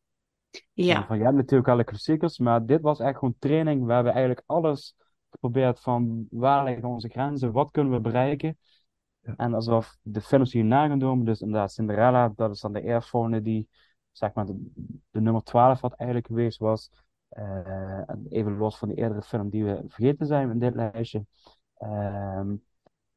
[0.73, 4.09] Ja, Van, je hebt natuurlijk alle klassiekers, maar dit was echt gewoon training waar we
[4.09, 4.95] eigenlijk alles
[5.29, 8.57] geprobeerd van waar liggen onze grenzen, wat kunnen we bereiken.
[9.23, 9.33] Ja.
[9.37, 13.41] En alsof de films hierna gaan doen, dus inderdaad Cinderella, dat is dan de eerstvolgende
[13.41, 13.69] die,
[14.11, 14.71] zeg maar, de,
[15.11, 16.91] de nummer 12 wat eigenlijk geweest was.
[17.29, 21.25] Eh, en even los van de eerdere film die we vergeten zijn in dit lijstje.
[21.77, 22.55] Ehm,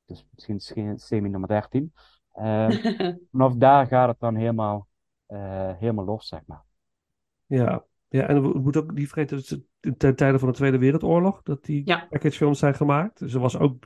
[0.04, 1.92] dus misschien semi nummer 13.
[2.32, 2.70] Ehm,
[3.30, 4.88] vanaf daar gaat het dan helemaal,
[5.26, 6.64] eh, helemaal los, zeg maar.
[7.46, 7.84] Ja.
[8.08, 9.64] Ja, en we moeten ook niet vergeten
[9.96, 12.06] ten tijde van de Tweede Wereldoorlog, dat die Ja.
[12.10, 13.18] packagefilms zijn gemaakt.
[13.18, 13.84] Dus er was ook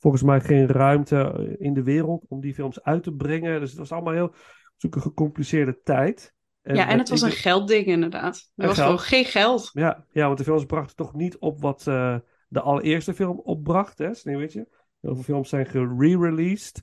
[0.00, 3.60] volgens mij geen ruimte in de wereld om die films uit te brengen.
[3.60, 4.34] Dus het was allemaal heel
[4.76, 6.34] zo'n gecompliceerde tijd.
[6.62, 8.50] ja, en het was een geldding inderdaad.
[8.56, 8.86] Er was geld.
[8.86, 9.70] gewoon geen geld.
[9.72, 12.16] Ja, ja, want de films brachten toch niet op wat eh,
[12.48, 14.68] de allereerste film opbracht, hè, Sneeuwwitje.
[15.00, 16.82] Heel veel films zijn gere-released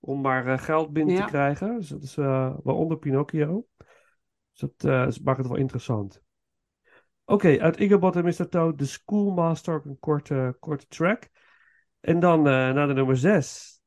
[0.00, 1.24] om maar eh, geld binnen Ja.
[1.24, 1.78] te krijgen.
[1.78, 3.66] Dus dat is eh, waaronder Pinocchio.
[4.52, 6.22] Dus dat, eh, maakt het wel interessant.
[7.24, 8.48] Oké, uit Igabot en Mr.
[8.48, 11.28] Toad, The Schoolmaster, een korte, korte track.
[12.04, 13.80] En dan eh, naar de nummer 6.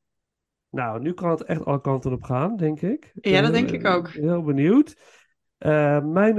[0.70, 3.12] Nou, nu kan het echt alle kanten op gaan, denk ik.
[3.14, 4.08] Ja, dat denk ik ook.
[4.08, 4.96] Heel benieuwd.
[5.58, 6.38] Eh, mijn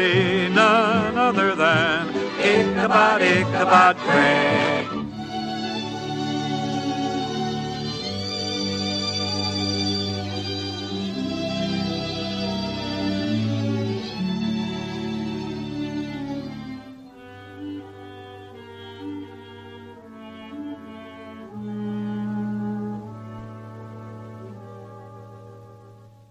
[0.00, 2.08] be none other than
[2.40, 5.10] Ichabod, Ichabod Crane.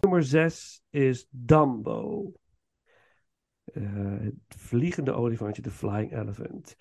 [0.03, 2.38] Nummer 6 is Dumbo.
[3.79, 3.85] Eh,
[4.19, 6.75] het vliegende olifantje, de Flying Elephant.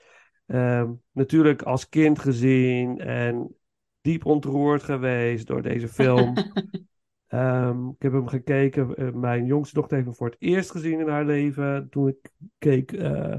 [0.47, 3.57] Ehm, natuurlijk als kind gezien en
[4.01, 6.35] diep ontroerd geweest door deze film.
[7.29, 8.97] Ehm, ik heb hem gekeken.
[8.97, 11.89] eh, mijn jongste dochter heeft hem voor het eerst gezien in haar leven.
[11.91, 13.37] Toen ik keek eh,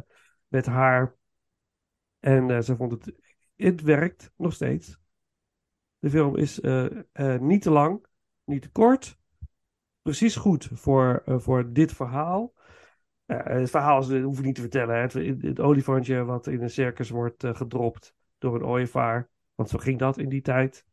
[0.47, 1.15] met haar.
[2.19, 3.13] En eh, ze vond het.
[3.55, 4.99] Het werkt nog steeds.
[5.99, 6.59] De film is
[7.39, 8.05] niet te lang,
[8.43, 9.17] niet te kort.
[10.01, 12.53] Precies goed voor, voor dit verhaal.
[13.29, 14.95] Eh, het verhaal is, dat hoef ik niet te vertellen.
[14.95, 15.01] hè.
[15.01, 19.29] Het, het olifantje wat in een circus wordt eh, gedropt door een ooievaar.
[19.55, 20.85] Want zo ging dat in die tijd.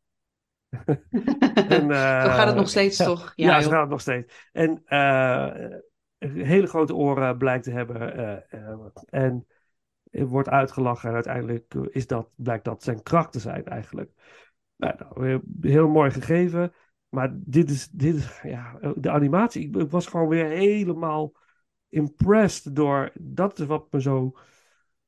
[1.68, 3.32] En, eh, Zo gaat het nog steeds, toch?
[3.36, 4.48] Ja, Ja, zo gaat het nog steeds.
[4.52, 5.54] En eh,
[6.18, 8.16] hele grote oren blijkt te hebben.
[8.16, 8.78] eh, eh,
[9.10, 9.46] en
[10.10, 11.08] wordt uitgelachen.
[11.08, 14.10] En uiteindelijk is dat, blijkt dat zijn kracht te zijn eigenlijk.
[14.76, 16.72] Nou, nou, eh, heel mooi gegeven.
[17.08, 19.78] Maar dit is, dit is ja, de animatie.
[19.78, 21.32] Ik was gewoon weer helemaal
[21.96, 23.10] impressed door.
[23.14, 24.32] Dat is wat me zo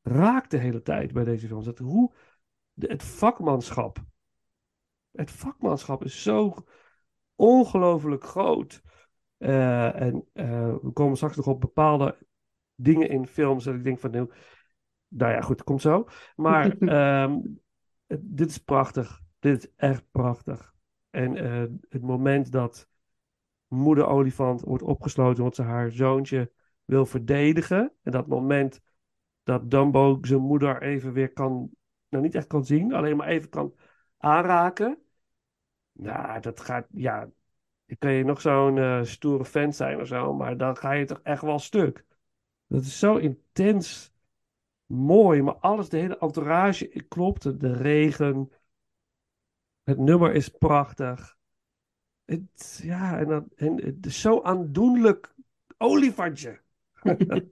[0.03, 1.64] raakt de hele tijd bij deze films.
[1.64, 2.12] Dat hoe
[2.72, 3.99] de- het vakmanschap.
[5.11, 6.55] Het vakmanschap is zo
[7.34, 8.82] ongelooflijk groot.
[9.36, 12.26] Eh, en eh, we komen straks nog op bepaalde
[12.74, 14.32] dingen in films dat ik denk van, nou,
[15.09, 16.09] nou ja, goed, het komt zo.
[16.36, 17.39] Maar ehm,
[18.07, 19.20] het- dit is prachtig.
[19.39, 20.74] Dit is echt prachtig.
[21.11, 22.89] En eh, het moment dat
[23.66, 26.53] moeder olifant wordt opgesloten omdat ze haar zoontje
[26.89, 27.93] wil verdedigen.
[28.03, 28.80] En dat moment
[29.43, 31.70] dat Dumbo zijn moeder even weer kan,
[32.09, 33.74] nou niet echt kan zien, alleen maar even kan
[34.16, 34.99] aanraken.
[35.93, 37.30] Nou, dat gaat, ja,
[37.86, 41.05] dan kan je nog zo'n eh, stoere fan zijn of zo, maar dan ga je
[41.05, 42.05] toch echt wel stuk.
[42.66, 44.12] Dat is zo intens
[44.86, 47.61] mooi, maar alles, de hele entourage klopt.
[47.61, 48.53] De regen,
[49.82, 51.36] het nummer is prachtig.
[52.24, 55.34] Het, ja, en, dan, en het is zo aandoenlijk
[55.76, 56.61] olifantje.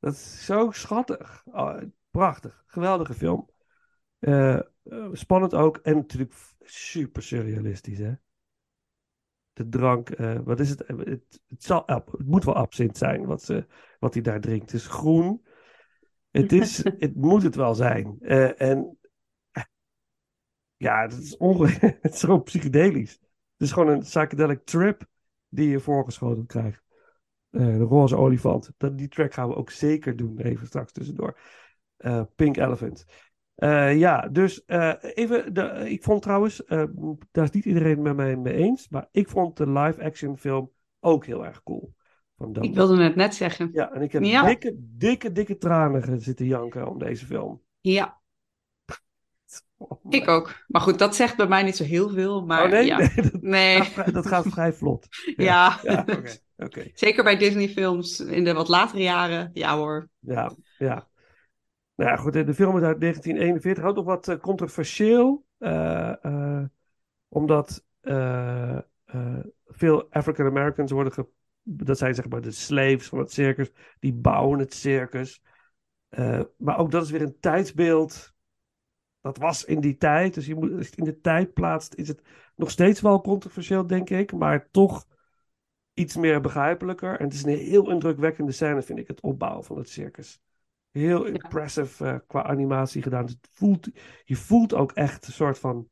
[0.00, 1.42] dat is zo schattig.
[1.46, 3.50] Oh, prachtig, geweldige film.
[4.18, 4.62] Eh, eh,
[5.12, 8.12] spannend ook en natuurlijk super surrealistisch, hè?
[9.52, 10.84] De drank, eh, wat is het?
[10.86, 13.66] Het, het, zal, het moet wel absint zijn wat, ze,
[13.98, 14.72] wat hij daar drinkt.
[14.72, 15.44] Het is groen.
[16.30, 18.20] Het, is, het moet het wel zijn.
[18.56, 18.98] En
[20.76, 21.68] ja, het is, onge
[22.00, 23.12] het is zo psychedelisch.
[23.12, 25.06] Het is gewoon een psychedelic trip
[25.48, 26.82] die je voorgeschoten krijgt.
[27.50, 28.70] Eh, de roze olifant.
[28.76, 31.38] Dat, die track gaan we ook zeker doen, even straks tussendoor.
[31.96, 33.04] Eh, Pink Elephant.
[33.54, 34.62] Eh, ja, dus
[35.00, 36.62] even, de, ik vond trouwens,
[37.30, 40.70] daar is niet iedereen met mij mee eens, maar ik vond de live-action film
[41.00, 41.94] ook heel erg cool.
[42.36, 42.56] Van.
[42.62, 43.70] Ik wilde het net zeggen.
[43.72, 44.46] Ja, en ik heb Ja.
[44.46, 47.62] dikke, dikke, dikke tranen zitten janken om deze film.
[47.80, 48.20] Ja,
[50.08, 50.64] Ik ook.
[50.66, 52.46] Maar goed, dat zegt bij mij niet zo heel veel.
[52.46, 52.84] Maar oh nee?
[52.86, 52.96] ja.
[52.98, 53.76] nee, dat, Nee.
[53.76, 55.06] gaat, vrij- dat gaat vrij vlot.
[55.36, 55.78] Ja.
[55.82, 56.30] Ja, oké.
[56.94, 59.50] Zeker bij Disney-films in de wat latere jaren.
[59.52, 60.08] Ja hoor.
[60.18, 61.08] Ja, ja.
[61.94, 63.84] Nou ja, goed, de film is uit 1941.
[63.84, 65.44] Ook nog wat eh, controversieel.
[65.58, 66.64] eh, eh,
[67.28, 67.84] omdat
[69.66, 71.12] veel African Americans worden...
[71.12, 71.26] Ge
[71.62, 73.70] dat zijn zeg maar de slaves van het circus.
[73.98, 75.42] Die bouwen het circus.
[76.56, 78.34] Maar ook dat is weer een tijdsbeeld.
[79.20, 80.34] Dat was in die tijd.
[80.34, 82.22] Dus je moet, als je het in de tijd plaatst, is het
[82.56, 84.32] nog steeds wel controversieel, denk ik.
[84.32, 85.06] Maar toch
[85.94, 87.18] iets meer begrijpelijker.
[87.18, 90.40] En het is een heel indrukwekkende scène, vind ik, het opbouwen van het circus.
[90.90, 93.24] Heel impressive eh, qua animatie gedaan.
[93.24, 93.88] Dus het voelt,
[94.24, 95.88] je voelt ook echt een soort van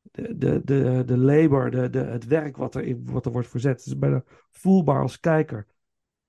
[0.00, 3.48] de, de, de, de labor, de, de, het werk wat er, in, wat er wordt
[3.48, 3.76] verzet.
[3.76, 5.66] Het is bijna voelbaar als kijker.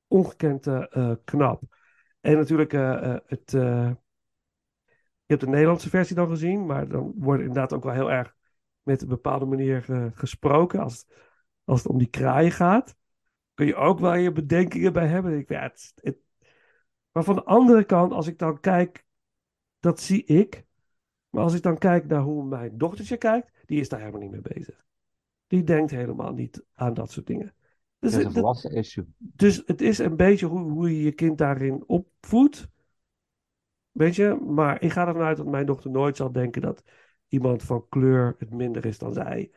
[0.07, 1.63] Ongekend eh, eh, knap.
[2.21, 3.51] En natuurlijk het...
[3.51, 3.95] je
[5.25, 8.35] hebt de Nederlandse versie dan gezien, maar dan wordt inderdaad ook wel heel erg
[8.81, 10.79] met een bepaalde manier gesproken.
[10.79, 11.05] Als,
[11.69, 12.95] als het om die kraaien gaat,
[13.53, 15.37] kun je ook wel je bedenkingen bij hebben.
[15.37, 16.17] Ik, ja, het, het-
[17.11, 19.05] maar van de andere kant, als ik dan kijk,
[19.79, 20.65] dat zie ik.
[21.29, 24.31] Maar als ik dan kijk naar hoe mijn dochtertje kijkt, die is daar helemaal niet
[24.31, 24.85] mee bezig.
[25.47, 27.53] Die denkt helemaal niet aan dat soort dingen.
[27.99, 29.05] Dus, Dat is een het- volwassen issue.
[29.17, 32.69] dus het is een beetje hoe, hoe je je kind daarin opvoedt.
[33.91, 36.83] Weet je, maar ik ga ervan uit dat mijn dochter nooit zal denken dat
[37.27, 39.51] iemand van kleur het minder is dan zij.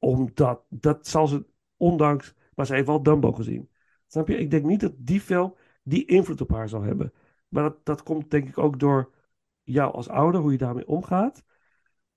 [0.00, 1.46] Omdat, dat zal ze,
[1.76, 3.70] ondanks, maar ze heeft wel Dumbo gezien.
[4.06, 4.36] Snap je?
[4.36, 7.12] Ik denk niet dat die film die invloed op haar zal hebben.
[7.48, 9.14] Maar dat, dat komt denk ik ook door
[9.62, 11.44] jou als ouder, hoe je daarmee omgaat.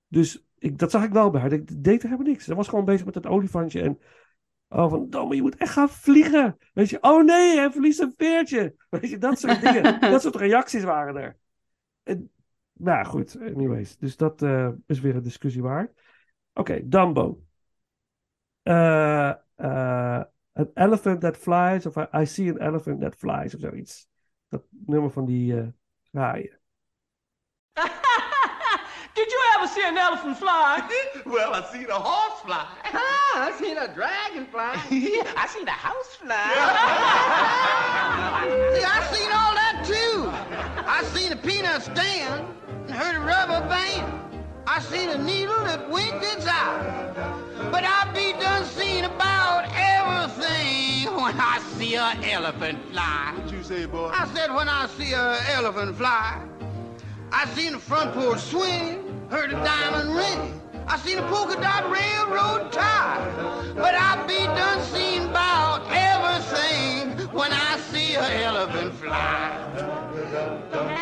[0.08, 1.52] Dus ik, dat zag ik wel bij haar.
[1.52, 2.46] Ik deed er helemaal niks.
[2.46, 4.00] Ze was gewoon bezig met het olifantje en
[4.74, 6.58] Oh, van, Domme, je moet echt gaan vliegen.
[6.74, 8.76] Weet je, oh nee, hij verliest een veertje.
[8.90, 10.00] Weet je, dat soort dingen.
[10.12, 11.38] dat soort reacties waren er.
[12.04, 12.32] En,
[12.74, 13.98] nou goed, anyways.
[13.98, 16.02] Dus dat eh, is weer een discussie waard.
[16.54, 17.44] Oké, Dumbo.
[18.64, 19.34] Eh,
[20.56, 24.06] an elephant that flies, of I, I see an elephant that flies, of zoiets.
[24.50, 25.68] Dat nummer van die eh
[26.12, 26.60] kraaien.
[29.16, 30.82] Did you ever see an elephant fly?
[31.26, 32.68] Well, I seen a horse fly.
[32.94, 34.74] Ah, I seen a dragon fly.
[34.76, 36.44] I seen a house fly.
[38.76, 40.30] See, I seen all that too.
[40.86, 44.33] I seen a peanut stand and heard a rubber band.
[44.66, 47.12] I seen a needle that winked its eye.
[47.72, 53.34] But I be done seen about everything when I see a elephant fly.
[53.36, 54.10] What you say, boy?
[54.14, 56.42] I said when I see a elephant fly.
[57.32, 60.62] I seen the front porch swing, heard a diamond ring.
[60.88, 63.74] I seen a polka dot railroad tie.
[63.76, 70.93] But I be done seen about everything when I see a elephant fly.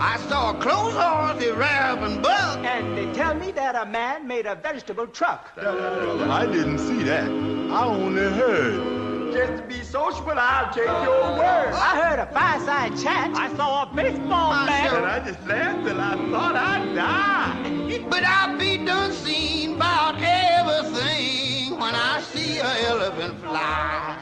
[0.00, 2.58] I saw a clothes horse, a raven buck.
[2.64, 5.50] And they tell me that a man made a vegetable truck.
[5.56, 7.28] I didn't see that.
[7.28, 9.32] I only heard.
[9.32, 11.72] Just to be sociable, I'll take your word.
[11.74, 13.30] I heard a fireside chat.
[13.36, 14.90] I saw a baseball I bat.
[14.90, 18.06] said- And I just laughed till I thought I'd die.
[18.08, 24.16] But I'll be done seen about everything when I see a elephant fly.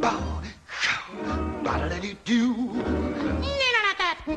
[0.00, 0.40] Bow,
[0.80, 1.00] show,
[1.62, 3.19] ba-da-da-doo-doo.
[4.26, 4.36] But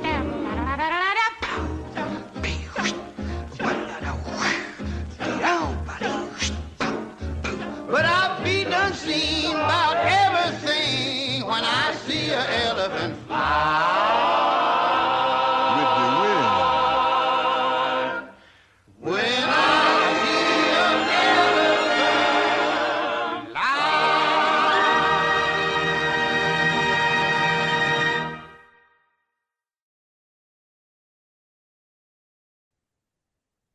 [8.06, 13.18] I be done seen about everything when I see a elephant.
[13.28, 14.63] With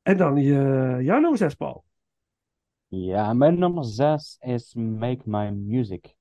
[0.08, 1.84] En dan je, jouw nummer 6, Paul.
[2.86, 6.14] Ja, mijn nummer 6 is Make My Music.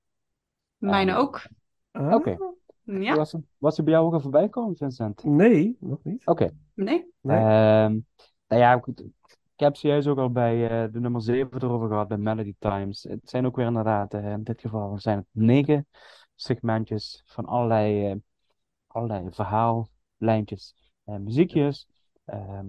[0.76, 1.42] Mijne ook.
[1.90, 2.36] Ah, Oké.
[2.82, 3.14] Ja?
[3.16, 5.24] Was, het- was het bij jou ook al voorbij komen, Vincent?
[5.24, 6.26] Nee, nog niet.
[6.26, 6.50] Oké.
[6.74, 7.12] Nee?
[7.20, 7.36] Nee.
[7.36, 7.98] Ehm,
[8.48, 9.00] nou ja, goed.
[9.00, 13.02] Ik heb zojuist ook al bij eh, de nummer 7 erover gehad, bij Melody Times.
[13.02, 15.86] Het zijn ook weer inderdaad, eh, in dit geval zijn het negen
[16.34, 18.16] segmentjes van allerlei, eh,
[18.86, 21.86] allerlei verhaallijntjes en muziekjes.
[22.24, 22.66] Ehm,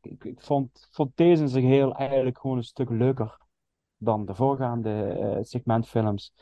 [0.00, 3.38] ik, vond, vond deze in zijn geheel eigenlijk gewoon een stuk leuker
[3.96, 6.32] dan de voorgaande eh, segmentfilms.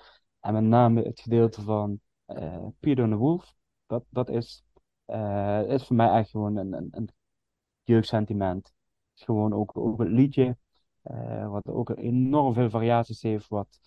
[0.40, 3.54] En met name het gedeelte van eh Peter de Wolf.
[3.86, 4.64] Dat, dat is,
[5.04, 7.08] eh, is voor mij echt gewoon een, een, een
[7.82, 8.66] jeugdsentiment.
[8.66, 10.56] Het is gewoon ook, ook het liedje,
[11.48, 13.78] wat ook enorm veel variaties heeft, wat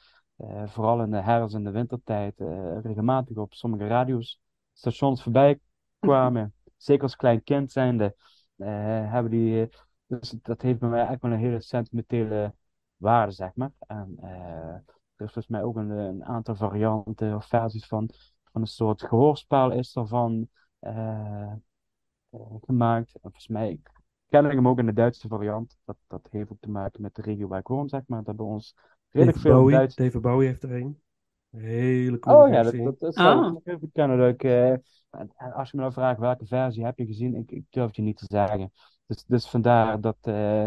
[0.66, 2.40] vooral in de herfst- en de wintertijd
[2.84, 4.42] regelmatig op sommige radio's
[4.74, 5.60] stations voorbij
[6.00, 6.54] kwamen.
[6.78, 8.16] Zeker als klein kind zijnde,
[8.66, 9.68] hebben die, eh,
[10.06, 12.54] dus dat heeft bij mij eigenlijk wel een hele sentimentele
[12.98, 13.72] waarde, zeg maar.
[13.80, 14.74] En eh,
[15.16, 18.10] er is volgens mij ook een, een aantal varianten of versies van,
[18.52, 20.50] van een soort gehoorspel is ervan
[20.80, 21.52] eh,
[22.30, 23.14] eh, gemaakt.
[23.14, 23.80] En volgens mij
[24.30, 25.78] ken ik hem ook in de Duitse variant.
[25.86, 28.24] Dat, dat heeft ook te maken met de regio waar ik woon, zeg maar.
[28.24, 28.76] Dat bij ons
[29.10, 29.96] redelijk David veel Bowie, Duits...
[29.96, 31.02] David Bowie heeft er een.
[31.52, 32.84] Een hele coole Oh ja, dat, versie.
[32.84, 33.52] dat, dat zou ik Ah.
[33.52, 34.18] nog.
[34.18, 34.82] Dat ik, eh, en-
[35.36, 37.96] en als je me nou vraagt welke versie heb je gezien, ik, ik durf het
[37.96, 38.72] je niet te zeggen.
[39.06, 40.66] Dus, dus vandaar dat eh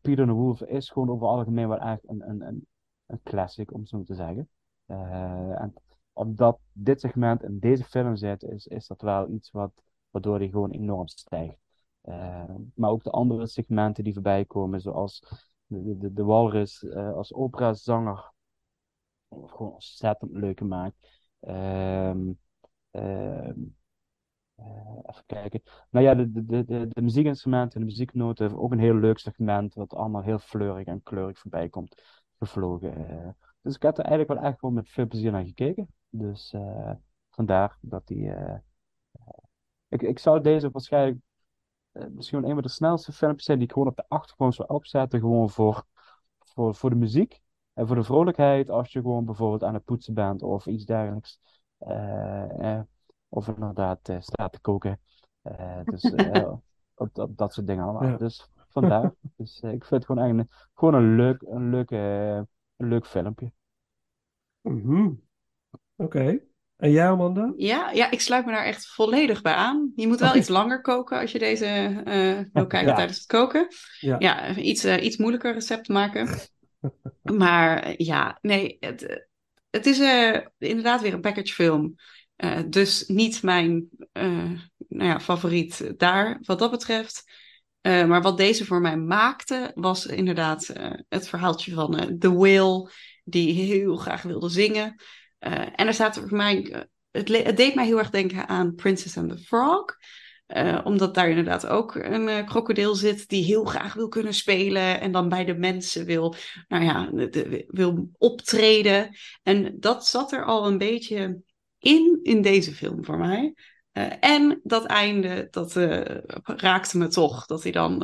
[0.00, 2.66] Peter the Wolf is gewoon over het algemeen wel echt een, een, een,
[3.06, 4.48] een classic, om het zo te zeggen.
[4.86, 5.74] Eh, en
[6.12, 9.72] omdat dit segment in deze film zit, is, is dat wel iets wat,
[10.10, 11.56] waardoor hij gewoon enorm stijgt.
[12.00, 12.44] Eh,
[12.74, 15.22] maar ook de andere segmenten die voorbij komen, zoals
[15.66, 18.32] de, de, de Walrus eh, als operazanger,
[19.28, 20.96] gewoon ontzettend leuk gemaakt.
[21.40, 22.32] Ehm,
[22.90, 23.60] ehm,
[24.54, 25.62] eh, even kijken.
[25.90, 29.74] Nou ja, de, de, de, de, muziekinstrumenten en de muzieknoten ook een heel leuk segment,
[29.74, 32.02] wat allemaal heel fleurig en kleurig voorbij komt
[32.38, 33.08] gevlogen.
[33.08, 33.28] Eh,
[33.62, 35.94] dus ik heb er eigenlijk wel echt gewoon met veel plezier naar gekeken.
[36.08, 36.92] Dus eh,
[37.30, 38.32] vandaar dat die.
[39.88, 41.20] ik, ik zou deze waarschijnlijk
[41.92, 45.20] misschien een van de snelste filmpjes zijn die ik gewoon op de achtergrond zou opzetten,
[45.20, 45.84] gewoon voor,
[46.38, 47.40] voor, voor de muziek
[47.78, 51.40] en voor de vrolijkheid, als je gewoon bijvoorbeeld aan het poetsen bent of iets dergelijks.
[51.78, 52.80] Eh, eh,
[53.28, 55.00] of inderdaad eh, staat te koken.
[55.42, 56.52] Eh, dus eh,
[56.94, 58.08] op, op dat soort dingen allemaal.
[58.08, 58.16] Ja.
[58.16, 59.14] Dus vandaar.
[59.36, 63.06] Dus eh, ik vind het gewoon eigenlijk een, gewoon een leuk, een leuk, een leuk
[63.06, 63.52] filmpje.
[64.60, 65.10] Mhm.
[65.96, 66.40] Oké.
[66.76, 67.52] En jij, Amanda?
[67.56, 69.92] Ja, ja, ik sluit me daar echt volledig bij aan.
[69.94, 71.66] Je moet wel iets langer koken als je deze
[72.04, 72.94] eh, wil kijken Ja.
[72.94, 73.66] tijdens het koken.
[74.00, 74.16] Ja.
[74.18, 76.28] Ja, iets, iets moeilijker recept maken.
[77.22, 79.16] Maar eh, ja, nee, het, eh,
[79.70, 81.94] het is eh, inderdaad weer een package film.
[82.36, 83.88] Eh, dus niet mijn
[84.88, 87.46] nou ja, favoriet daar, wat dat betreft.
[87.82, 90.72] Maar wat deze voor mij maakte, was inderdaad
[91.08, 92.90] het verhaaltje van The Whale,
[93.24, 95.02] die heel graag wilde zingen.
[95.38, 99.30] En er staat voor mij, het, het deed mij heel erg denken aan Princess and
[99.30, 99.96] the Frog.
[100.48, 105.00] Eh, omdat daar inderdaad ook een eh, krokodil zit die heel graag wil kunnen spelen
[105.00, 106.34] en dan bij de mensen wil,
[106.68, 107.10] nou ja,
[107.66, 109.16] wil optreden.
[109.42, 111.42] En dat zat er al een beetje
[111.78, 113.54] in, in deze film voor mij.
[113.92, 115.74] Eh, en dat einde, dat
[116.44, 117.46] raakte me toch.
[117.46, 118.02] Dat hij dan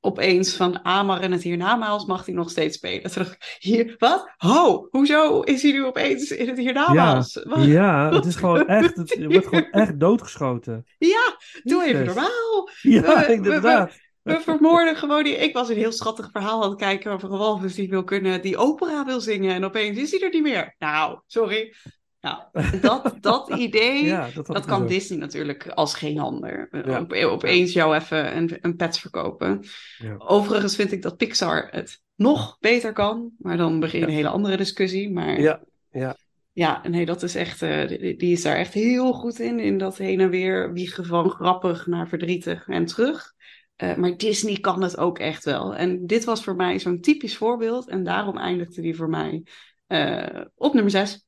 [0.00, 3.04] opeens van Amar en het hiernamaals mag hij nog steeds spelen.
[3.04, 4.32] Ik, hier, wat?
[4.36, 7.40] Ho, hoezo is hij nu opeens in het Ja, hiernamaals?
[7.44, 7.64] Wat?
[7.64, 10.86] ja, het is gewoon echt, het, wordt gewoon echt doodgeschoten.
[10.98, 12.68] Ja, doe even normaal.
[12.82, 13.92] Ja, We- we- inderdaad.
[14.22, 15.36] We vermoorden gewoon die.
[15.36, 18.42] Ik was een heel schattig verhaal aan het kijken over een walvis die wil kunnen,
[18.42, 19.54] die opera wil zingen.
[19.54, 20.74] En opeens is hij er niet meer.
[20.78, 21.74] Nou, sorry.
[22.20, 22.42] Nou,
[22.80, 24.90] dat, dat idee, Ja, dat kan dus.
[24.90, 26.68] Disney natuurlijk als geen ander.
[26.70, 27.00] Eh, Ja.
[27.00, 29.64] Op, opeens jou even een, een pet verkopen.
[29.98, 30.14] Ja.
[30.18, 33.30] Overigens vind ik dat Pixar het nog beter kan.
[33.38, 35.12] Maar dan begin je een hele andere discussie.
[35.12, 35.60] Maar Ja,
[35.90, 36.16] ja.
[36.52, 39.60] ja, nee, dat is echt, eh, die, die is daar echt heel goed in.
[39.60, 43.32] In dat heen en weer wiegen van grappig naar verdrietig en terug.
[43.76, 45.74] Eh, maar Disney kan het ook echt wel.
[45.76, 47.88] En dit was voor mij zo'n typisch voorbeeld.
[47.88, 49.42] En daarom eindigde die voor mij
[49.86, 51.26] eh, op nummer 6.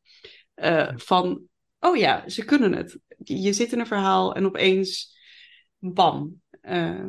[0.97, 1.43] Van,
[1.81, 2.99] oh ja, ze kunnen het.
[3.19, 5.19] Je zit in een verhaal en opeens,
[5.79, 6.43] bam.
[6.61, 7.05] Eh,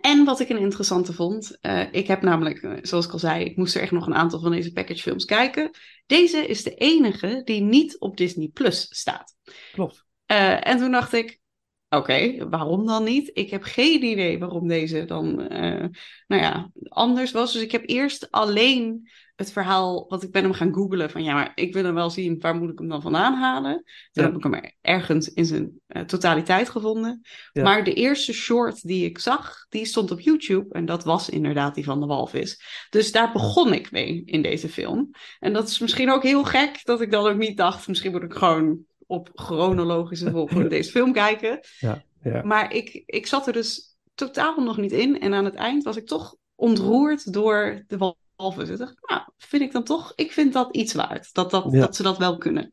[0.00, 3.44] en wat ik een interessante vond, eh, ik heb namelijk, eh, zoals ik al zei,
[3.44, 5.70] ik moest er echt nog een aantal van deze package films kijken.
[6.06, 9.34] Deze is de enige die niet op Disney Plus staat.
[9.72, 10.06] Klopt.
[10.26, 11.40] Eh, en toen dacht ik,
[11.88, 13.30] oké, waarom dan niet?
[13.32, 15.86] Ik heb geen idee waarom deze dan, eh,
[16.26, 17.52] nou ja, anders was.
[17.52, 21.34] Dus ik heb eerst alleen het verhaal, want ik ben hem gaan googlen van ja,
[21.34, 23.72] maar ik wil hem wel zien, waar moet ik hem dan vandaan halen?
[23.74, 24.22] Toen Ja.
[24.22, 27.20] heb ik hem er ergens in zijn eh, totaliteit gevonden.
[27.52, 27.62] Ja.
[27.62, 31.74] Maar de eerste short die ik zag, die stond op YouTube en dat was inderdaad
[31.74, 32.62] die van de walvis.
[32.90, 35.10] Dus daar begon ik mee in deze film.
[35.38, 38.22] En dat is misschien ook heel gek dat ik dan ook niet dacht, misschien moet
[38.22, 41.60] ik gewoon op chronologische volgorde deze film kijken.
[41.78, 42.42] Ja, ja.
[42.42, 45.20] Maar ik, ik zat er dus totaal nog niet in.
[45.20, 48.26] En aan het eind was ik toch ontroerd door de walvis.
[48.38, 51.34] Ik dacht, nou, vind ik dan toch, ik vind dat iets waard.
[51.34, 51.80] Dat, dat, Ja.
[51.80, 52.72] dat ze dat wel kunnen.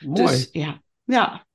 [0.00, 0.22] Mooi.
[0.22, 1.46] Dus ja, ja.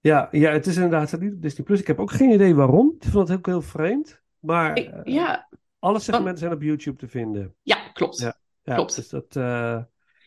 [0.00, 1.80] Ja, ja, het is inderdaad niet op Disney Plus.
[1.80, 2.94] Ik heb ook geen idee waarom.
[3.00, 4.20] Ik vond het ook heel vreemd.
[4.38, 5.48] Maar Ik- eh, ja,
[5.78, 7.54] alle segmenten zijn op YouTube te vinden.
[7.62, 8.18] ja, klopt.
[8.18, 8.96] Ja, ja, Klopt.
[8.96, 9.82] Dus dat, eh,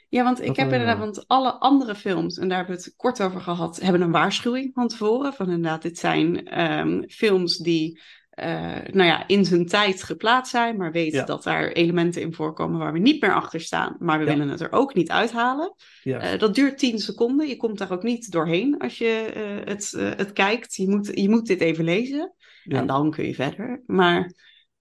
[0.09, 2.81] Ja, want Dat ik heb wel, inderdaad, want alle andere films, en daar hebben we
[2.83, 5.33] het kort over gehad, hebben een waarschuwing van tevoren.
[5.33, 8.01] Van inderdaad, dit zijn ehm, films die eh,
[8.91, 11.23] nou ja, in zijn tijd geplaatst zijn, maar weet Ja.
[11.23, 14.31] dat daar elementen in voorkomen waar we niet meer achter staan, maar we Ja.
[14.31, 15.75] willen het er ook niet uithalen.
[16.03, 16.19] Ja.
[16.19, 17.47] Eh, dat duurt 10 seconden.
[17.47, 20.75] Je komt daar ook niet doorheen als je eh, het, eh, het kijkt.
[20.75, 22.33] Je moet, je moet dit even lezen
[22.63, 23.83] en dan kun je verder.
[23.85, 24.33] Maar,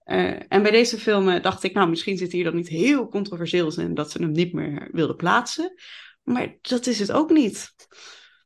[0.03, 3.07] eh, en bij deze film eh, dacht ik, nou, misschien zit hier dan niet heel
[3.07, 5.73] controversieels in dat ze hem niet meer wilden plaatsen.
[6.23, 7.73] Maar dat is het ook niet.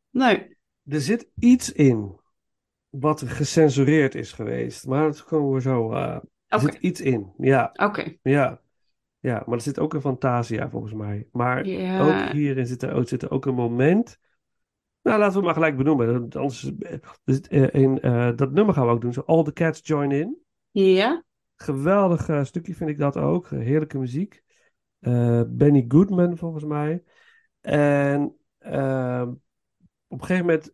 [0.10, 0.57] Nee.
[0.86, 2.18] Er zit iets in
[2.89, 5.91] wat gecensureerd is geweest, maar dat komen we zo.
[5.93, 6.17] eh,
[6.47, 7.69] er zit iets in, ja.
[7.73, 8.15] Oké.
[8.21, 8.61] Ja.
[9.19, 11.27] Ja, maar er zit ook een Fantasia volgens mij.
[11.31, 11.59] Maar
[12.01, 14.17] ook hierin zit er, ook- zit er ook een moment.
[15.01, 16.29] Nou, laten we het maar gelijk benoemen.
[16.31, 17.95] Anders, eh, dus, eh, in,
[18.35, 19.13] dat nummer gaan we ook doen.
[19.13, 20.37] Zo, All the Cats Join In.
[20.71, 21.23] Ja.
[21.55, 23.49] Geweldig stukje vind ik dat ook.
[23.49, 24.43] Heerlijke muziek.
[25.47, 27.03] Benny Goodman volgens mij.
[27.61, 29.27] En eh,
[30.07, 30.73] op een gegeven moment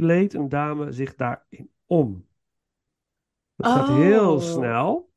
[0.00, 2.26] kleedt een dame zich daarin om.
[3.56, 4.40] Het gaat heel Oh.
[4.40, 5.10] snel.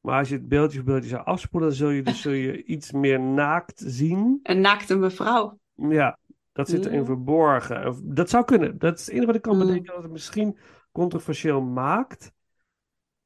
[0.00, 2.64] Maar als je het beeldje voor beeldje zou afspoelen, dan zul je, dus zul je
[2.64, 4.40] iets meer naakt zien.
[4.42, 5.58] Een naakte mevrouw.
[5.74, 6.18] Ja,
[6.52, 7.04] dat zit erin Ja.
[7.04, 8.00] verborgen.
[8.14, 8.78] Dat zou kunnen.
[8.78, 9.66] Dat is het enige wat ik kan Mm.
[9.66, 10.58] bedenken dat het misschien
[10.92, 12.32] controversieel maakt.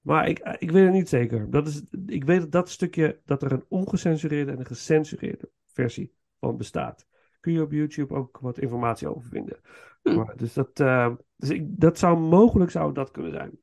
[0.01, 1.51] Maar ik, ik weet het niet zeker.
[1.51, 6.13] Dat is, ik weet dat dat stukje, dat er een ongecensureerde en een gecensureerde versie
[6.41, 7.07] van bestaat.
[7.41, 9.59] Kun je op YouTube ook wat informatie over vinden.
[10.05, 10.15] Hm.
[10.15, 13.59] Maar, dus dat, eh, dus ik, dat zou mogelijk zou dat kunnen zijn.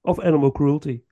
[0.00, 1.02] Of animal cruelty.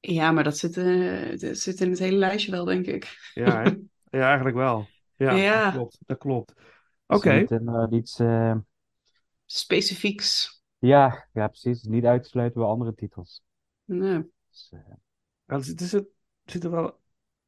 [0.00, 3.30] Ja, maar dat zit, eh, dat zit in het hele lijstje wel, denk ik.
[3.34, 3.70] Ja, hè?
[4.18, 4.86] ja eigenlijk wel.
[5.16, 5.64] Ja, Ja.
[5.64, 5.98] dat klopt.
[6.06, 6.52] Dat klopt.
[7.06, 7.32] Oké.
[7.32, 8.56] Is niet inderdaad iets, eh,
[9.46, 10.62] Specifieks.
[10.78, 11.82] ja, ja, precies.
[11.82, 13.42] Niet uit te sluiten bij andere titels.
[13.84, 14.30] Nee.
[14.50, 14.80] Dus, eh,
[15.46, 16.08] Ja, er zit- er zit-
[16.44, 17.00] er zitten wel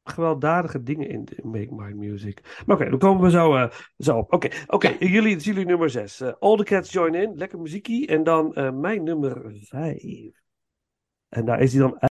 [0.03, 2.63] gewelddadige dingen in, Make My Music.
[2.65, 4.33] Maar oké, dan komen we zo, eh, zo op.
[4.33, 6.21] Oké, oké, jullie, het is jullie nummer 6.
[6.39, 8.07] All the Cats Join In, lekker muziekie.
[8.07, 10.41] En dan eh, mijn nummer 5.
[11.29, 12.10] En daar is hij dan.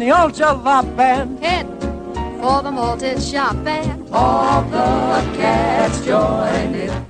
[0.00, 1.38] The old band.
[1.44, 1.66] Head
[2.40, 7.06] for the malted shop and All the cats join in.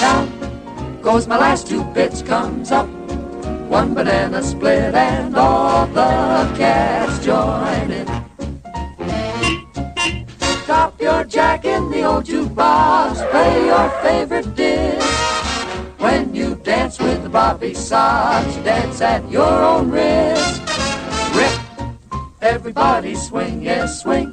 [0.00, 2.88] Down goes my last two bits, comes up
[3.70, 8.06] one banana split, and all the cats join in.
[10.66, 13.30] Drop your jack in the old jukebox.
[13.30, 15.04] play your favorite dish.
[15.98, 20.19] When you dance with the Bobby Sox, dance at your own risk.
[23.20, 24.29] Swing, yes, swing,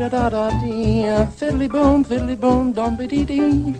[0.00, 3.74] da da da dee, fiddly boom, fiddly boom, dum be dee dee.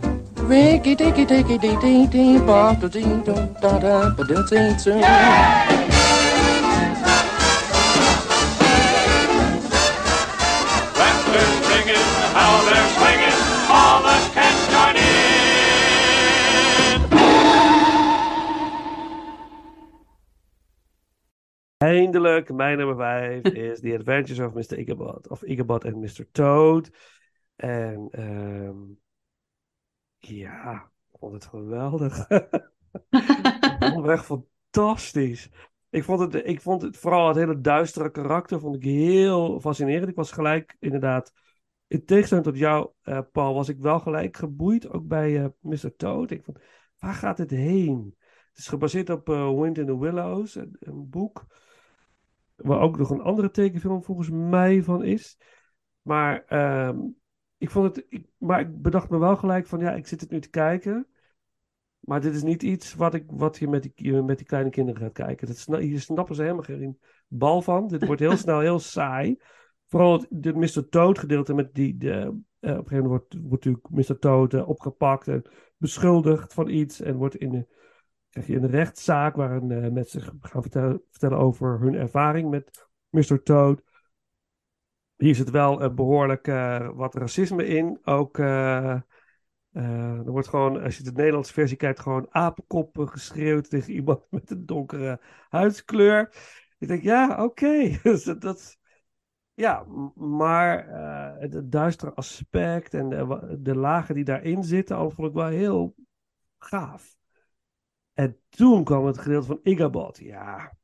[0.51, 4.75] Ricky dicky dicky dee dee dee, bop da dee dum da da ba da dee
[4.85, 5.60] dee.
[22.11, 24.79] Eindelijk, mijn nummer 5 is The Adventures of Mr.
[24.79, 25.29] Ichabod.
[25.29, 26.31] Of Ichabod en Mr.
[26.33, 26.91] Toad.
[27.57, 28.77] En ehm,
[30.19, 32.29] ja, ik vond het geweldig.
[32.29, 35.51] ik vond het echt fantastisch.
[35.91, 40.09] Ik vond, het, ik vond het vooral het hele duistere karakter vond ik heel fascinerend.
[40.09, 41.33] Ik was gelijk inderdaad,
[41.87, 44.89] in tegenstelling tot jou, eh, Paul, was ik wel gelijk geboeid.
[44.89, 45.97] Ook bij eh, Mr.
[45.97, 46.31] Toad.
[46.31, 46.59] Ik vond,
[46.99, 48.15] waar gaat het heen?
[48.49, 51.47] Het is gebaseerd op eh, Wind in the Willows, een, een boek.
[52.63, 55.39] Waar ook nog een andere tekenfilm volgens mij van is.
[56.03, 56.99] Maar ehm,
[57.59, 58.07] ik vond het.
[58.09, 61.07] Ik, maar ik bedacht me wel gelijk van ja, ik zit het nu te kijken.
[62.01, 65.01] Maar dit is niet iets wat, ik, wat je met die, met die kleine kinderen
[65.01, 65.47] gaat kijken.
[65.47, 66.99] Dat sna- hier snappen ze helemaal geen
[67.29, 67.89] bal van.
[67.89, 69.39] Dit wordt heel snel heel saai.
[69.87, 70.89] Vooral het de Mr.
[70.89, 71.97] Toad gedeelte met die.
[71.97, 74.19] De, eh, op een gegeven moment wordt, wordt natuurlijk Mr.
[74.19, 75.43] Toad eh, opgepakt en
[75.77, 77.01] beschuldigd van iets.
[77.01, 77.67] En wordt in de,
[78.31, 83.43] krijg je een rechtszaak waarin eh, mensen gaan vertellen, vertellen over hun ervaring met Mr.
[83.43, 83.83] Toad.
[85.17, 87.99] Hier zit wel eh, behoorlijk eh, wat racisme in.
[88.05, 94.23] Ook, er wordt gewoon, als je de Nederlandse versie kijkt, gewoon apenkoppen geschreeuwd tegen iemand
[94.31, 96.35] met een donkere huidskleur.
[96.79, 97.91] Ik denk, ja, oké.
[98.03, 98.79] Dus dat,
[99.55, 100.89] ja, maar
[101.39, 105.95] het, duistere aspect en de, de lagen die daarin zitten, al vond ik wel heel
[106.59, 107.19] gaaf.
[108.21, 110.19] En toen kwam het gedeelte van Igabot.
[110.19, 110.77] Ja,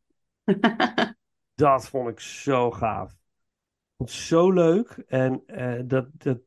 [1.54, 3.10] dat vond ik zo gaaf.
[3.12, 4.88] Ik vond het zo leuk.
[5.06, 6.38] En eh, dat, dat,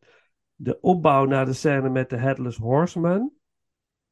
[0.55, 3.33] de opbouw naar de scène met de Headless Horseman.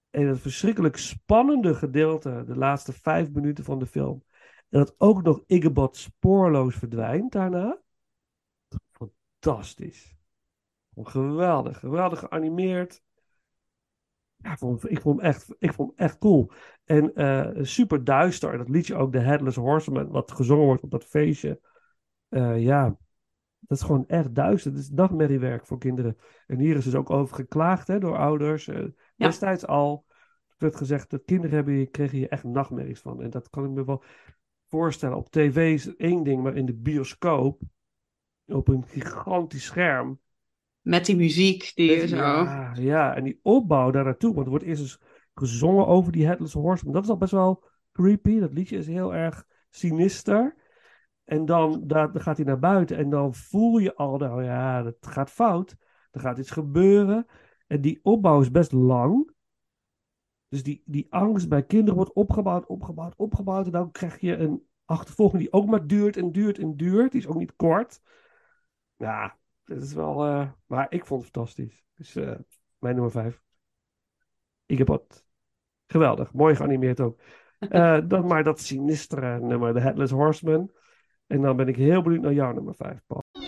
[0.09, 4.23] En het verschrikkelijk spannende gedeelte, de laatste vijf minuten van de film.
[4.69, 7.82] En dat ook nog Igabot spoorloos verdwijnt daarna.
[8.91, 10.15] Fantastisch.
[10.95, 13.01] Geweldig, geweldig geanimeerd.
[14.38, 16.51] Ja, ik vond, ik vond hem echt, ik vond hem echt cool.
[16.83, 18.51] En eh, super duister.
[18.51, 21.59] En dat liedje ook, The Headless Horseman, wat gezongen wordt op dat feestje.
[22.29, 22.97] Eh, ja,
[23.59, 24.71] dat is gewoon echt duister.
[24.71, 26.17] Het is nachtmerriewerk voor kinderen.
[26.47, 28.67] En hier is dus ook over geklaagd hè, door ouders.
[28.67, 28.85] Eh,
[29.15, 30.05] Destijds al
[30.57, 33.21] werd gezegd dat kinderen hebben, hier- kregen hier echt nachtmerries van.
[33.21, 34.03] En dat kan ik me wel
[34.67, 35.17] voorstellen.
[35.17, 37.61] Op tv is één ding, maar in de bioscoop,
[38.45, 40.19] op een gigantisch scherm,
[40.88, 42.15] Met die muziek die je zo...
[42.15, 44.33] Ja, ja, en die opbouw daar naartoe.
[44.33, 45.01] Want er wordt eerst eens
[45.33, 46.93] gezongen over die Headless Horseman.
[46.93, 48.39] Dat is al best wel creepy.
[48.39, 50.55] Dat liedje is heel erg sinister.
[51.23, 52.97] En dan, daar, dan gaat hij naar buiten.
[52.97, 55.75] En dan voel je al, nou ja, dat gaat fout.
[56.11, 57.25] Er gaat iets gebeuren.
[57.67, 59.31] En die opbouw is best lang.
[60.47, 63.65] Dus die, die angst bij kinderen wordt opgebouwd, opgebouwd, opgebouwd.
[63.65, 67.11] En dan krijg je een achtervolging die ook maar duurt en duurt en duurt.
[67.11, 68.01] Die is ook niet kort.
[68.95, 69.38] Ja,
[69.68, 70.26] dat is wel...
[70.26, 71.86] eh, maar ik vond het fantastisch.
[71.95, 72.36] Dus eh,
[72.80, 73.41] mijn nummer vijf.
[74.65, 75.26] Ik heb wat...
[75.88, 76.34] Geweldig.
[76.34, 77.20] Mooi geanimeerd ook.
[78.07, 80.72] Dat, maar dat sinistere nummer, The Headless Horseman.
[81.28, 83.46] En dan ben ik heel benieuwd naar jouw nummer 5, Paul.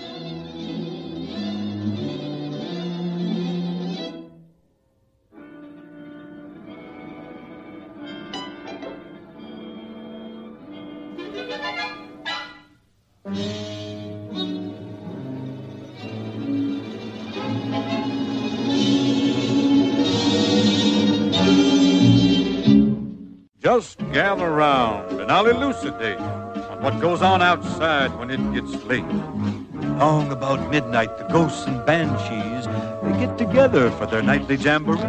[24.59, 29.05] Gather round and I'll elucidate on what goes on outside when it gets late.
[29.97, 32.65] Long about midnight, the ghosts and banshees,
[33.03, 34.99] they get together for their nightly jamboree.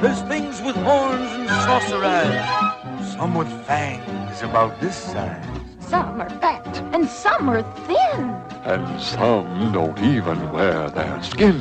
[0.00, 5.44] There's things with horns and saucer eyes, some with fangs about this size.
[5.80, 8.20] Some are fat and some are thin.
[8.64, 11.56] And some don't even wear their skin.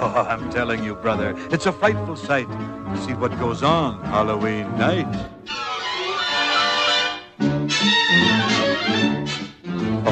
[0.00, 4.66] Oh, I'm telling you, brother, it's a frightful sight to see what goes on Halloween
[4.78, 5.33] night.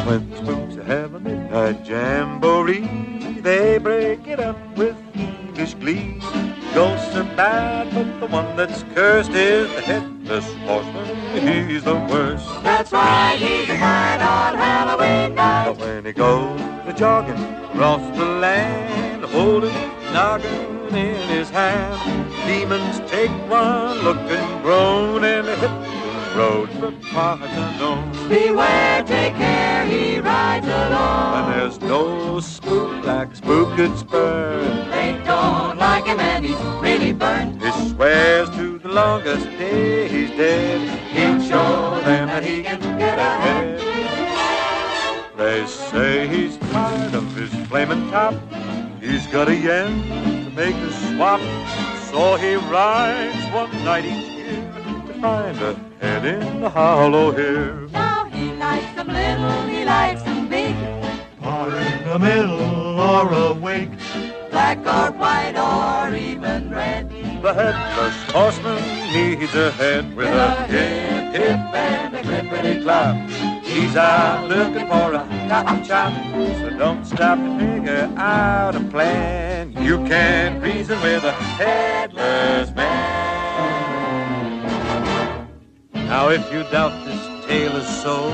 [0.05, 6.18] When spooks have a midnight jamboree, they break it up with fiendish glee.
[6.74, 11.68] Ghosts are bad, but the one that's cursed is the headless horseman.
[11.68, 12.46] He's the worst.
[12.64, 15.66] That's right, he's a fight on Halloween night.
[15.66, 21.96] But when he goes a jogging across the land, holding a noggin in his hand,
[22.46, 28.28] demons take one look and groan and hit the road for parts unknown.
[28.28, 31.35] Beware, take care, he rides alone.
[31.35, 34.91] And there's no spook like spook could spurn.
[34.91, 37.62] They don't like him and he's really burned.
[37.62, 40.80] He swears to the longest day he's dead.
[41.11, 43.80] He'll show them that he can get ahead.
[45.37, 48.35] They say he's tired of his flaming top.
[49.01, 51.41] He's got a yen to make a swap.
[52.11, 54.32] So he rides one night each
[55.23, 57.87] find a head in the hollow here.
[57.93, 60.75] Now he likes them little, he likes them big.
[61.41, 63.93] Or in the middle or awake.
[64.51, 67.09] Black or white or even red.
[67.41, 68.83] The headless horseman
[69.14, 73.14] needs a head with a hip, hip, and a clippity clap.
[73.62, 76.12] He's out looking for a cotton chop,
[76.59, 79.73] so don't stop to figure out a plan.
[79.81, 83.11] You can't reason with a headless man.
[86.12, 88.30] Now, if you doubt this tale is so,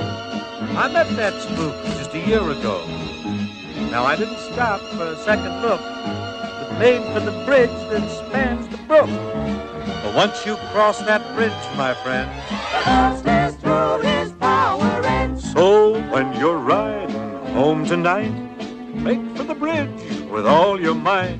[0.76, 2.84] I met that spook just a year ago.
[3.92, 8.66] Now, I didn't stop for a second look, but made for the bridge that spans
[8.66, 9.08] the brook.
[10.02, 16.02] But once you cross that bridge, my friend, the Upstairs through his power and so
[16.10, 17.14] when you're riding
[17.54, 18.34] home tonight,
[18.92, 21.38] make for the bridge with all your might.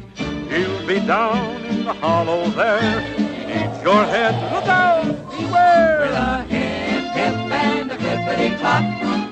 [0.48, 3.27] He'll be down in the hollow there.
[3.48, 4.34] Needs your head.
[4.52, 5.04] Look out!
[5.30, 6.00] Beware!
[6.02, 7.34] With a hip, hip,
[7.64, 8.82] and a clippity clop.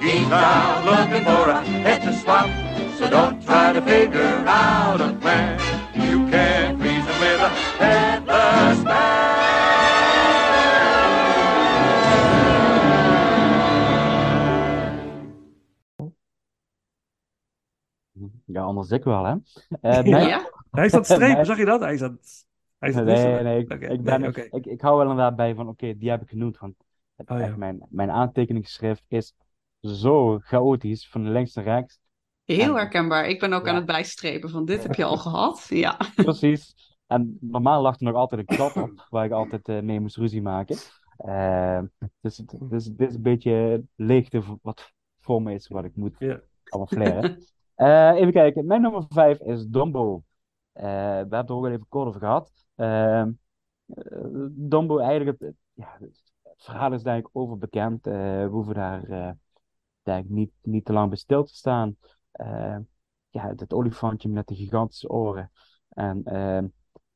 [0.03, 2.49] He's out looking for a head to swap.
[2.99, 5.61] So don't try to figure out a plan.
[5.95, 7.51] You can't reason with a
[7.83, 9.25] headless man.
[18.45, 19.35] Ja, anders ik wel, hè.
[19.81, 20.51] Eh, mijn- Ja?
[20.71, 21.81] Hij staat strepen, zag je dat?
[21.81, 22.46] Hij staat...
[22.79, 25.97] Hij Nee, nee, ik, ik, ben, nee, ik, ik hou wel inderdaad bij van, oké,
[25.97, 26.59] die heb ik genoemd.
[26.59, 26.75] Want
[27.17, 27.45] het, Oh, ja.
[27.45, 29.35] echt, mijn, mijn aantekeningsschrift is
[29.81, 31.99] zo chaotisch, van links naar rechts.
[32.45, 33.27] Heel En- herkenbaar.
[33.29, 33.71] Ik ben ook Ja.
[33.71, 35.67] aan het bijstrepen van dit heb je al gehad.
[35.85, 35.97] Ja.
[36.15, 36.75] Precies.
[37.07, 40.17] En normaal lag er nog altijd een klap op, waar ik altijd eh, mee moest
[40.17, 40.77] ruzie maken.
[41.17, 41.81] Eh,
[42.21, 46.17] dus het- dus dit is een beetje leegte wat voor me is, wat ik moet
[46.19, 46.41] Ja.
[46.65, 47.45] camoufleren.
[47.75, 50.23] Eh, even kijken, mijn nummer 5 is Dumbo.
[50.73, 52.66] Eh, we hebben het er ook al even kort over gehad.
[52.77, 53.25] Eh,
[54.51, 56.23] Dumbo, eigenlijk, het, ja, het
[56.57, 58.07] verhaal is ik overbekend.
[58.07, 61.97] Eh, we hoeven daar eh, ik niet, niet te lang bij stil te staan.
[62.31, 62.77] Eh,
[63.31, 65.51] ja, het olifantje met de gigantische oren.
[65.89, 66.65] En eh,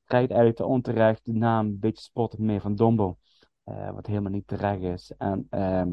[0.05, 3.19] krijgt eigenlijk te onterecht de naam een beetje spottend mee van Dumbo.
[3.93, 5.13] Wat helemaal niet terecht is.
[5.19, 5.93] En ehm,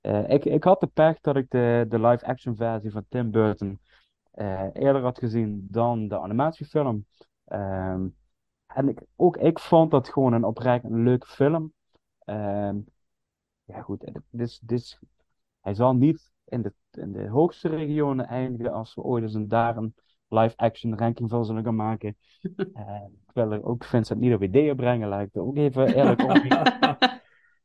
[0.00, 3.80] eh, ik, ik had de pech dat ik de, de live-action versie van Tim Burton
[4.72, 7.06] eerder had gezien dan de animatiefilm.
[7.44, 8.06] Ehm,
[8.74, 11.72] en ik, ook ik vond dat gewoon een oprecht een leuke film.
[12.18, 12.78] Ehm,
[13.64, 15.00] ja, goed, het is, het is,
[15.60, 19.48] hij zal niet in de, in de hoogste regionen eindigen als we ooit eens een,
[19.48, 19.94] daar een
[20.28, 22.16] live-action ranking van zullen gaan maken.
[22.74, 25.94] Eh, ik wil er ook Vincent niet op ideeën brengen, laat ik er ook even
[25.94, 26.32] eerlijk op.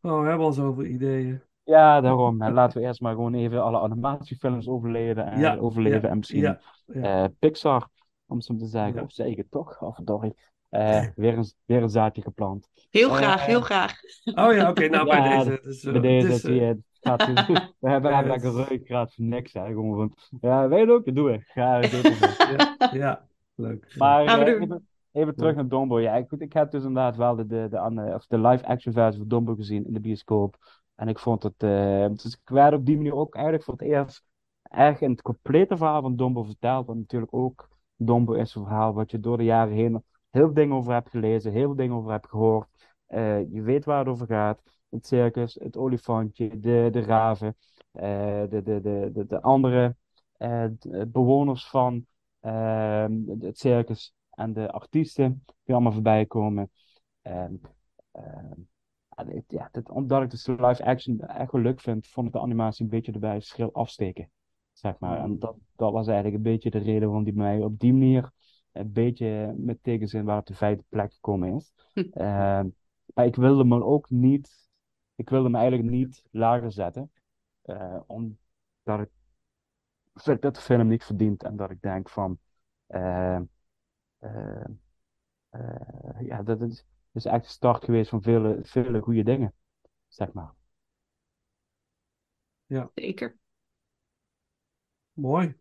[0.01, 1.41] Oh, we hebben al zoveel ideeën.
[1.63, 2.41] Ja, daarom.
[2.41, 6.17] En laten we eerst maar gewoon even alle animatiefilms overleven en, Ja, overleven ja, en
[6.17, 7.89] misschien ja, eh, Pixar,
[8.27, 10.35] om zo te zeggen, of zeg ik het toch, of verdorie,
[10.69, 12.69] eh, weer, een, weer een zaadje geplant.
[12.89, 13.93] Heel Eh, graag, heel graag.
[14.23, 14.87] Oh ja, oké.
[14.87, 15.59] nou, bij ja, deze.
[15.63, 16.75] Dus, bij deze zie je eh.
[17.01, 17.25] Gaat
[17.79, 19.53] we hebben eigenlijk een ruggengraat voor niks.
[19.53, 19.65] Hè.
[19.65, 21.43] Gewoon van, ja, weet je ook, doe het.
[21.45, 22.77] Ga, doe het.
[22.77, 23.95] Ja, ja, leuk.
[23.97, 24.61] Maar Gaan we doen.
[24.61, 25.99] even, even terug naar Dumbo.
[25.99, 29.19] Ja, ik, ik heb dus inderdaad wel de, de, de, andere- of de live-action versie
[29.19, 30.57] van Dumbo gezien in de bioscoop.
[30.95, 33.83] En ik vond het, eh, dus ik werd op die manier ook eigenlijk voor het
[33.83, 34.23] eerst
[34.63, 36.85] echt in het complete verhaal van Dumbo verteld.
[36.85, 40.53] Want natuurlijk ook Dumbo is een verhaal wat je door de jaren heen heel veel
[40.53, 42.67] dingen over hebt gelezen, heel veel dingen over hebt gehoord.
[43.05, 44.61] Eh, je weet waar het over gaat.
[44.89, 47.57] Het circus, het olifantje, de, de raven,
[47.91, 49.95] eh, de, de, de, de, de andere
[50.37, 50.65] eh,
[51.07, 52.05] bewoners van
[52.39, 56.71] ehm, het circus en de artiesten die allemaal voorbij komen.
[57.21, 57.53] Ehm,
[58.11, 58.61] ehm,
[59.09, 62.33] en ja, dit, omdat ik dus de live action echt wel leuk vind, vond ik
[62.33, 64.31] de animatie een beetje erbij schil afsteken.
[64.73, 65.19] Zeg maar.
[65.19, 68.31] En dat, dat was eigenlijk een beetje de reden waarom die mij op die manier
[68.79, 71.73] een beetje met tegenzin waar op de vijfde plek gekomen is.
[72.11, 72.67] Ehm,
[73.13, 74.69] maar ik wilde me ook niet,
[75.15, 77.11] ik wilde me eigenlijk niet lager zetten,
[77.61, 79.09] eh, omdat ik
[80.13, 82.39] vind dat de film niet verdient en dat ik denk van,
[82.87, 83.35] eh,
[84.19, 84.65] eh,
[85.49, 89.53] eh, ja, dat is, is echt de start geweest van vele, vele goede dingen,
[90.07, 90.53] zeg maar.
[92.93, 93.37] Zeker.
[95.13, 95.55] Mooi.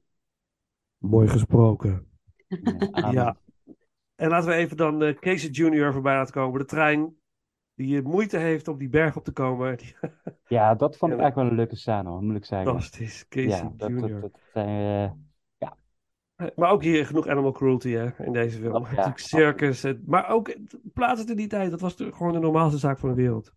[0.98, 2.17] Mooi gesproken.
[3.12, 3.36] Ja.
[4.14, 5.92] En laten we even dan eh Casey Jr.
[5.92, 6.58] voorbij laten komen.
[6.60, 7.16] De trein
[7.74, 9.78] die moeite heeft om die berg op te komen.
[10.46, 12.66] Ja, dat vond ik echt wel een leuke scène, hoor, moet ik zeggen.
[12.68, 13.28] Fantastisch.
[13.28, 14.20] Casey Ja, dat, dat, Jr.
[14.20, 15.10] dat zijn, eh,
[16.36, 18.74] Eh, Maar ook hier genoeg animal cruelty hè, in deze film.
[18.74, 18.88] Oh, ja.
[18.88, 19.84] Natuurlijk circus.
[20.06, 20.54] Maar ook
[20.94, 21.70] plaats het in die tijd.
[21.70, 23.52] Dat was de- gewoon de normaalste zaak van de wereld.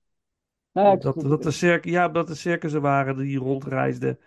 [0.71, 4.19] nou ja, Dat, dat, de circus, ja, dat er circussen waren die rondreisden.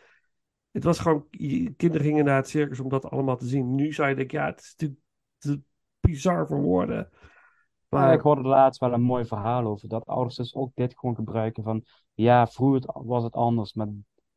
[0.75, 1.27] Het was gewoon,
[1.77, 3.75] kinderen gingen naar het circus om dat allemaal te zien.
[3.75, 5.01] Nu zou je denken, ja, het is natuurlijk
[5.39, 5.61] te
[6.01, 7.11] bizar voor woorden.
[7.89, 11.15] Maar ik hoorde laatst wel een mooi verhaal over dat ouders dus ook dit gewoon
[11.15, 11.83] gebruiken van
[12.15, 13.89] ja, vroeger was het anders, maar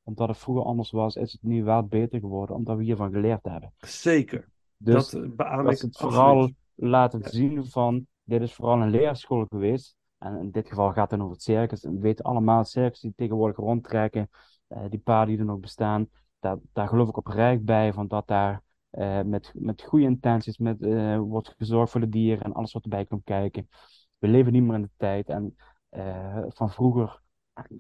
[0.04, 3.46] omdat het vroeger anders was, is het nu wel beter geworden, omdat we hiervan geleerd
[3.46, 3.74] hebben.
[3.80, 6.14] zeker, Dus dat eh, beaam ik het absoluut.
[6.14, 9.96] vooral laten zien van dit is vooral een leerschool geweest.
[10.18, 11.84] En in dit geval gaat het over het circus.
[11.84, 14.30] En we weten allemaal, circus die tegenwoordig rondtrekken,
[14.68, 16.10] eh, die paarden die er nog bestaan,
[16.40, 20.82] daar, daar geloof ik oprecht bij van dat daar eh, met, met goede intenties met,
[20.82, 23.70] eh, wordt gezorgd voor de dieren en alles wat erbij komt kijken.
[24.18, 25.56] We leven niet meer in de tijd en
[25.90, 27.22] eh, van vroeger.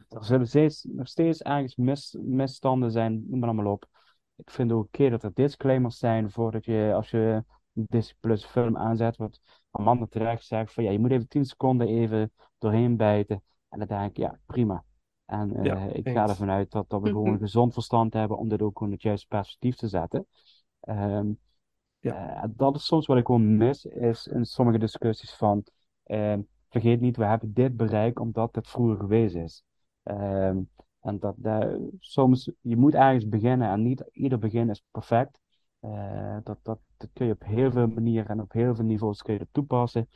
[0.09, 3.85] Er zullen steeds, nog steeds ergens mis, misstanden zijn, noem maar allemaal op.
[4.35, 8.77] Ik vind ook oké dat er disclaimers zijn voordat je, als je Disney Plus film
[8.77, 13.43] aanzet, wat Amanda terecht zegt van ja, je moet even 10 seconden even doorheen bijten.
[13.69, 14.83] En dan denk ik, ja, prima.
[15.27, 17.33] En eh, Ja, ik ga ervan uit dat, dat we gewoon Mhm.
[17.33, 20.27] een gezond verstand hebben om dit ook gewoon in het juiste perspectief te zetten.
[20.79, 21.31] Ehm,
[21.99, 22.43] Ja.
[22.43, 25.63] eh, dat is soms wat ik gewoon mis, is in sommige discussies van
[26.03, 29.63] ehm, vergeet niet, we hebben dit bereikt omdat het vroeger geweest is.
[30.03, 30.61] Ehm,
[31.01, 35.39] en dat daar soms, je moet ergens beginnen en niet ieder begin is perfect.
[35.79, 39.21] Eh, dat, dat, dat kun je op heel veel manieren en op heel veel niveaus
[39.21, 40.09] kun je toepassen.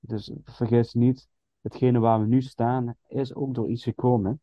[0.00, 1.28] Dus vergis niet,
[1.60, 4.40] hetgene waar we nu staan is ook door iets gekomen.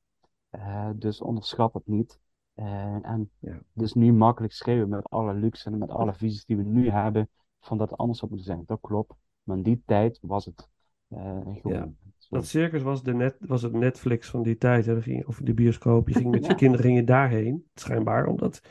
[0.49, 2.19] Eh, dus onderschat het niet.
[2.53, 3.59] Eh, en Ja.
[3.73, 7.29] dus nu makkelijk schreeuwen met alle luxe en met alle visies die we nu hebben,
[7.59, 8.63] van dat het anders had moeten zijn.
[8.65, 9.13] Dat klopt.
[9.43, 10.69] Maar in die tijd was het
[11.07, 11.95] eh, gewoon.
[12.29, 14.85] Dat circus was, de net, was het Netflix van die tijd.
[14.85, 15.01] Hè?
[15.01, 16.07] Ging Of de bioscoop.
[16.07, 18.27] Je ging met je kinderen ging je daarheen, schijnbaar.
[18.27, 18.61] Omdat,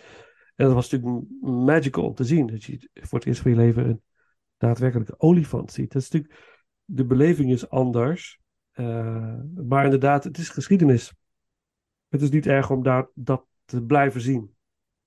[0.54, 2.46] en dat was natuurlijk magical om te zien.
[2.46, 4.02] Dat je voor het eerst van je leven een
[4.56, 5.92] daadwerkelijke olifant ziet.
[5.92, 6.55] Dat is natuurlijk,
[6.88, 8.38] de beleving is anders.
[8.72, 9.34] Eh,
[9.66, 11.14] maar inderdaad, het is geschiedenis.
[12.08, 14.54] Het is niet erg om daar, dat te blijven zien.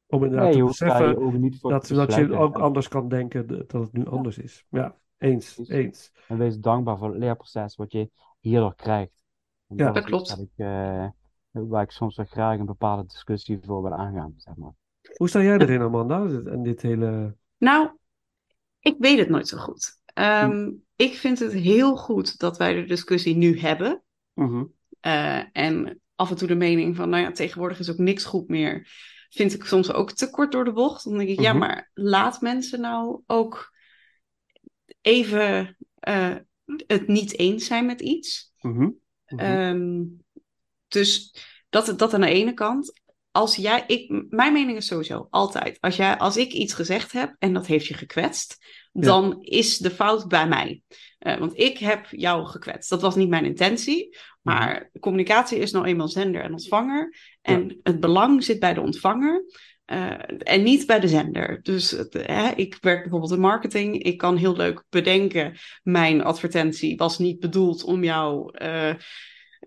[0.07, 3.47] Om inderdaad Nee, te hoeft beseffen niet dat, te dat je ook anders kan denken
[3.47, 4.65] de- dat het nu anders is.
[4.69, 6.11] Ja, eens, eens.
[6.27, 9.11] En wees dankbaar voor het leerproces wat je hierdoor krijgt.
[9.67, 9.85] En Ja.
[9.85, 10.21] dat Dat is klopt.
[10.29, 11.07] iets wat ik, eh,
[11.51, 14.71] waar ik soms wel graag een bepaalde discussie voor wil aangaan, zeg maar.
[15.15, 16.25] Hoe sta jij erin, Amanda?
[16.45, 17.35] En dit hele...
[17.57, 17.89] Nou,
[18.79, 19.98] ik weet het nooit zo goed.
[20.19, 24.03] Ehm, Ik vind het heel goed dat wij de discussie nu hebben.
[24.33, 24.63] Mhm.
[24.99, 28.47] Eh, en af en toe de mening van, nou ja, tegenwoordig is ook niks goed
[28.47, 28.87] meer.
[29.29, 31.03] Vind ik soms ook te kort door de bocht.
[31.03, 31.59] Dan denk ik, ja, Mhm.
[31.59, 33.73] maar laat mensen nou ook
[35.01, 36.35] even eh,
[36.87, 38.53] het niet eens zijn met iets.
[38.61, 38.89] Mhm.
[39.25, 40.03] Ehm,
[40.87, 41.35] dus
[41.69, 43.01] dat, dat aan de ene kant.
[43.31, 45.77] Als jij, ik, mijn mening is sowieso altijd.
[45.81, 48.57] Als, jij, als ik iets gezegd heb en dat heeft je gekwetst,
[48.91, 50.81] dan is de fout bij mij.
[51.19, 52.89] Eh, want ik heb jou gekwetst.
[52.89, 54.17] Dat was niet mijn intentie.
[54.41, 57.15] Maar communicatie is nou eenmaal zender en ontvanger.
[57.41, 59.43] En het belang zit bij de ontvanger.
[59.85, 61.59] eh, en niet bij de zender.
[61.61, 64.03] Dus het, hè, ik werk bijvoorbeeld in marketing.
[64.03, 65.57] Ik kan heel leuk bedenken.
[65.83, 68.93] Mijn advertentie was niet bedoeld om jou eh,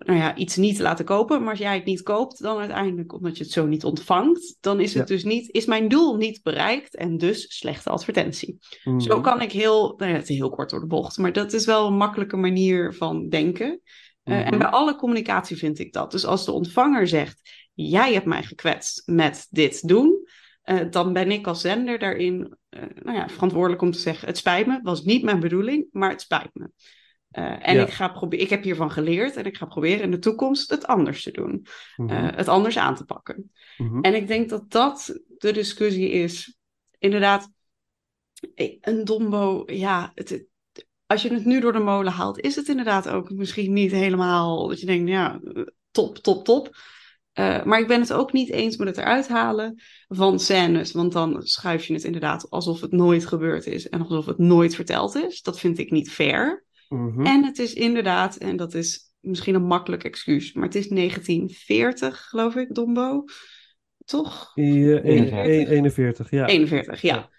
[0.04, 1.40] nou ja, iets niet te laten kopen.
[1.40, 4.80] Maar als jij het niet koopt, dan uiteindelijk omdat je het zo niet ontvangt, dan
[4.80, 5.14] is het Ja.
[5.14, 8.58] dus niet, is mijn doel niet bereikt en dus slechte advertentie.
[8.84, 9.00] Mhm.
[9.00, 11.52] Zo kan ik heel, nou ja, het is heel kort door de bocht, maar dat
[11.52, 13.80] is wel een makkelijke manier van denken.
[14.22, 14.52] Eh, Mhm.
[14.52, 16.10] En bij alle communicatie vind ik dat.
[16.10, 17.40] Dus als de ontvanger zegt,
[17.74, 20.28] jij hebt mij gekwetst met dit doen,
[20.62, 24.36] eh, dan ben ik als zender daarin eh, nou ja, verantwoordelijk om te zeggen, het
[24.36, 26.70] spijt me, was niet mijn bedoeling, maar het spijt me.
[27.32, 27.82] Eh, en Ja.
[27.82, 30.86] ik, ga proberen, ik heb hiervan geleerd en ik ga proberen in de toekomst het
[30.86, 31.66] anders te doen.
[31.96, 32.08] Mhm.
[32.10, 33.52] Eh, het anders aan te pakken.
[33.76, 34.00] Mhm.
[34.00, 36.56] En ik denk dat dat de discussie is.
[36.98, 37.50] Inderdaad,
[38.54, 40.44] eh, een dombo, ja, het,
[41.06, 44.68] als je het nu door de molen haalt, is het inderdaad ook misschien niet helemaal
[44.68, 45.40] dat je denkt, ja,
[45.90, 46.76] top, top, top.
[47.64, 51.42] Maar ik ben het ook niet eens met het eruit halen van scènes, want dan
[51.42, 55.42] schuif je het inderdaad alsof het nooit gebeurd is en alsof het nooit verteld is.
[55.42, 56.64] Dat vind ik niet fair.
[56.92, 57.26] Mhm.
[57.26, 62.20] En het is inderdaad, en dat is misschien een makkelijk excuus, maar het is 1940,
[62.28, 63.24] geloof ik, Dombo.
[64.04, 64.50] Toch?
[64.54, 65.44] Ja, een- 41.
[65.44, 66.46] een- 41, ja.
[66.46, 67.30] 41, ja.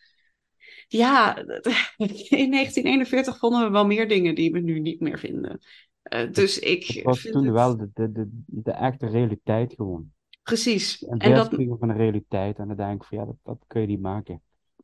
[0.87, 1.37] Ja,
[2.43, 5.59] in 1941 vonden we wel meer dingen die we nu niet meer vinden.
[6.03, 9.73] Eh, dus ik Het was vind toen het- wel de, de, de, de echte realiteit
[9.73, 10.11] gewoon.
[10.43, 11.05] Precies.
[11.07, 11.49] Een En dat,
[11.79, 12.57] van de realiteit.
[12.57, 14.41] En dan denk ik van ja, dat, dat kun je niet maken.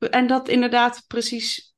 [0.09, 1.75] en dat inderdaad precies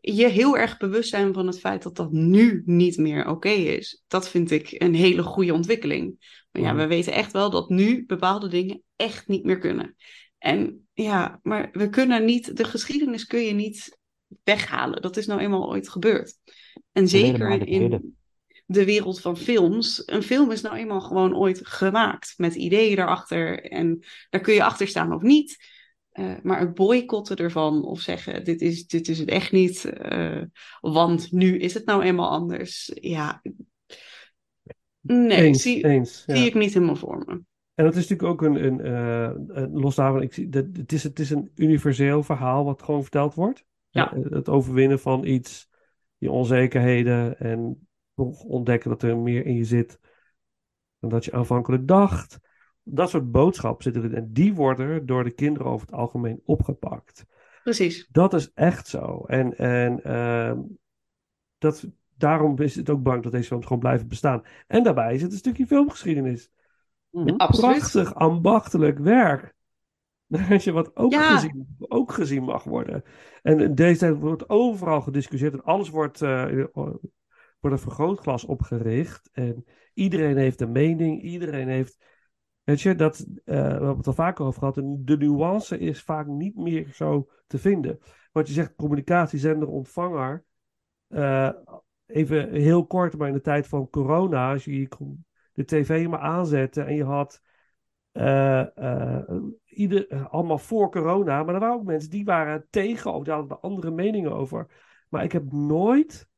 [0.00, 4.02] je heel erg bewust zijn van het feit dat dat nu niet meer oké is.
[4.06, 6.16] Dat vind ik een hele goede ontwikkeling.
[6.50, 9.96] Maar ja, we weten echt wel dat nu bepaalde dingen echt niet meer kunnen.
[10.38, 13.98] En ja, maar we kunnen niet, de geschiedenis kun je niet
[14.44, 15.02] weghalen.
[15.02, 16.34] Dat is nou eenmaal ooit gebeurd.
[16.92, 18.16] En zeker in
[18.66, 20.02] de wereld van films.
[20.06, 23.62] Een film is nou eenmaal gewoon ooit gemaakt met ideeën erachter.
[23.62, 25.56] En daar kun je achter staan of niet.
[26.16, 30.42] Eh, maar het boycotten ervan of zeggen: dit is, dit is het echt niet, eh,
[30.80, 32.90] want nu is het nou eenmaal anders.
[32.94, 33.42] Ja,
[35.00, 36.24] nee, eens, zie, eens.
[36.26, 36.44] zie ja.
[36.44, 37.40] ik niet helemaal voor me.
[37.74, 40.92] En dat is natuurlijk ook een, een, eh, een los daarvan, ik zie, dat, het,
[40.92, 43.64] is, het is een universeel verhaal wat gewoon verteld wordt.
[43.88, 44.12] Ja.
[44.30, 45.68] Het overwinnen van iets,
[46.16, 49.98] je onzekerheden en toch ontdekken dat er meer in je zit
[50.98, 52.38] dan dat je aanvankelijk dacht.
[52.88, 57.26] Dat soort boodschappen zitten erin en die worden door de kinderen over het algemeen opgepakt.
[57.62, 58.08] Precies.
[58.10, 59.24] Dat is echt zo.
[59.26, 60.60] En, en ehm,
[61.58, 61.86] dat,
[62.16, 64.42] daarom is het ook belangrijk dat deze films gewoon blijven bestaan.
[64.66, 66.50] En daarbij is het een stukje filmgeschiedenis.
[67.36, 67.78] Absoluut.
[67.78, 69.54] Prachtig, ambachtelijk werk.
[70.72, 71.34] Wat ook, Ja.
[71.34, 73.02] gezien, ook gezien mag worden.
[73.42, 76.64] En deze tijd wordt overal gediscussieerd en alles wordt, eh
[77.60, 79.30] wordt een vergrootglas opgericht.
[79.32, 79.64] En
[79.94, 81.98] iedereen heeft een mening, iedereen heeft.
[82.66, 84.76] Weet je, dat, eh, we hebben het al vaker over gehad.
[84.76, 87.98] En de nuance is vaak niet meer zo te vinden.
[88.32, 90.44] Wat je zegt, communicatie, zender, ontvanger.
[91.08, 91.52] eh,
[92.06, 94.88] even heel kort, maar in de tijd van corona, als je
[95.52, 97.40] de tv maar aanzette en je had
[98.12, 99.20] eh,
[99.64, 103.50] ieder, allemaal voor corona, maar er waren ook mensen die waren tegen of die hadden
[103.50, 104.66] er andere meningen over.
[105.08, 106.28] Maar ik heb nooit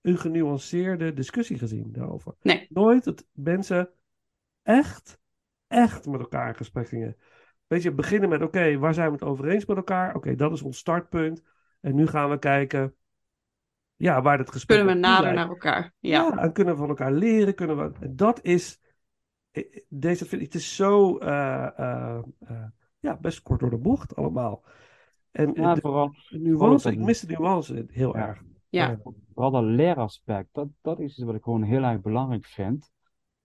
[0.00, 2.34] een genuanceerde discussie gezien daarover.
[2.42, 2.66] Nee.
[2.68, 3.90] Nooit dat mensen
[4.62, 5.18] echt,
[5.74, 7.16] echt met elkaar in gesprek gingen.
[7.66, 10.14] Weet je, beginnen met, oké, waar zijn we het over eens met elkaar?
[10.14, 11.42] Oké, dat is ons startpunt.
[11.80, 12.94] En nu gaan we kijken,
[13.96, 15.92] ja, waar het gesprek Kunnen we nader naar elkaar?
[15.98, 16.22] Ja.
[16.22, 17.54] Ja, en kunnen we van elkaar leren.
[17.54, 18.80] Kunnen we, en dat is,
[19.88, 22.64] deze vind ik, het is zo, eh, eh, eh,
[22.98, 24.64] ja, best kort door de bocht allemaal.
[25.30, 28.26] En Ja, de, vooral, de nuance, ik mis de nuance heel Ja.
[28.26, 28.42] erg.
[28.68, 28.98] Ja.
[29.34, 30.48] vooral dat leeraspect.
[30.52, 32.92] Dat, dat is iets wat ik gewoon heel erg belangrijk vind.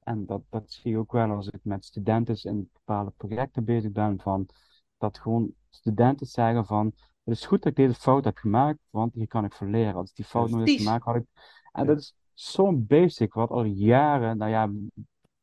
[0.09, 3.91] En dat, dat zie je ook wel als ik met studenten in bepaalde projecten bezig
[3.91, 4.19] ben.
[4.21, 4.49] Van,
[4.97, 6.85] dat gewoon studenten zeggen van,
[7.23, 9.95] het is goed dat ik deze fout heb gemaakt, want hier kan ik van leren.
[9.95, 10.85] Als ik die fout nooit had Precies.
[10.85, 11.25] gemaakt, had ik...
[11.71, 14.71] En dat is zo'n basic, wat al jaren, nou ja,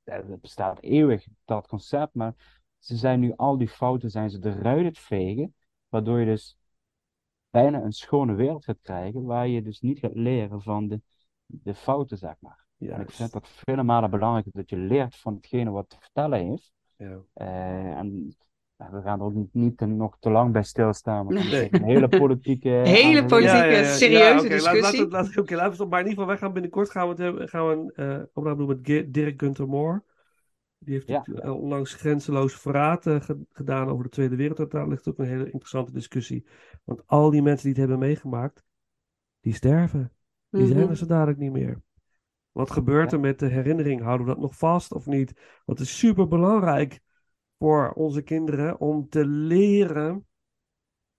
[0.04, 2.34] het bestaat eeuwig, dat concept, maar
[2.78, 5.54] ze zijn nu al die fouten zijn ze eruit het vegen,
[5.88, 6.58] waardoor je dus
[7.50, 11.00] bijna een schone wereld gaat krijgen, waar je dus niet gaat leren van de,
[11.46, 12.65] de fouten, zeg maar.
[12.78, 16.46] En ik vind dat vele malen belangrijk dat je leert van hetgene wat te vertellen
[16.46, 16.72] heeft.
[16.96, 17.18] Ja.
[17.32, 18.36] Eh, en
[18.76, 21.64] we gaan er ook niet, niet te- nog te lang bij stilstaan, want Nee.
[21.68, 22.68] is een hele politieke...
[22.84, 23.26] Hele aangelegenheid.
[23.28, 24.98] politieke, serieuze oké, discussie.
[25.00, 26.52] Laat, laat, laat, oké, laten we het maar in ieder geval weggaan.
[26.52, 28.84] Binnenkort gaan we, het hebben, gaan we een eh opname doen met
[29.14, 30.02] Dirk Gunter Moore.
[30.78, 34.72] Die heeft onlangs grenzeloos verraad eh, ge- gedaan over de Tweede Wereldoorlog.
[34.74, 36.46] Daar ligt ook een hele interessante discussie.
[36.84, 38.64] Want al die mensen die het hebben meegemaakt,
[39.40, 40.12] die sterven.
[40.50, 40.88] Die zijn Mhm.
[40.90, 41.82] er zo dadelijk niet meer.
[42.56, 44.02] Wat gebeurt er met de herinnering?
[44.02, 45.32] Houden we dat nog vast of niet?
[45.64, 47.00] Want het is super belangrijk
[47.58, 50.26] voor onze kinderen om te leren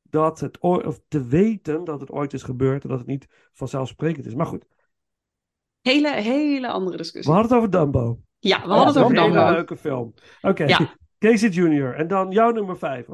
[0.01, 3.27] dat het ooit, of te weten dat het ooit is gebeurd en dat het niet
[3.53, 4.35] vanzelfsprekend is.
[4.35, 4.65] Maar goed,
[5.81, 7.33] Hele, hele andere we discussie.
[7.33, 8.19] hadden het over Dumbo.
[8.39, 9.51] Ja, we Oh, hadden het over een hele Dumbo.
[9.51, 10.13] leuke film.
[10.41, 10.95] Oké, Ja.
[11.19, 11.93] Casey Jr.
[11.95, 13.07] En dan jouw nummer vijf.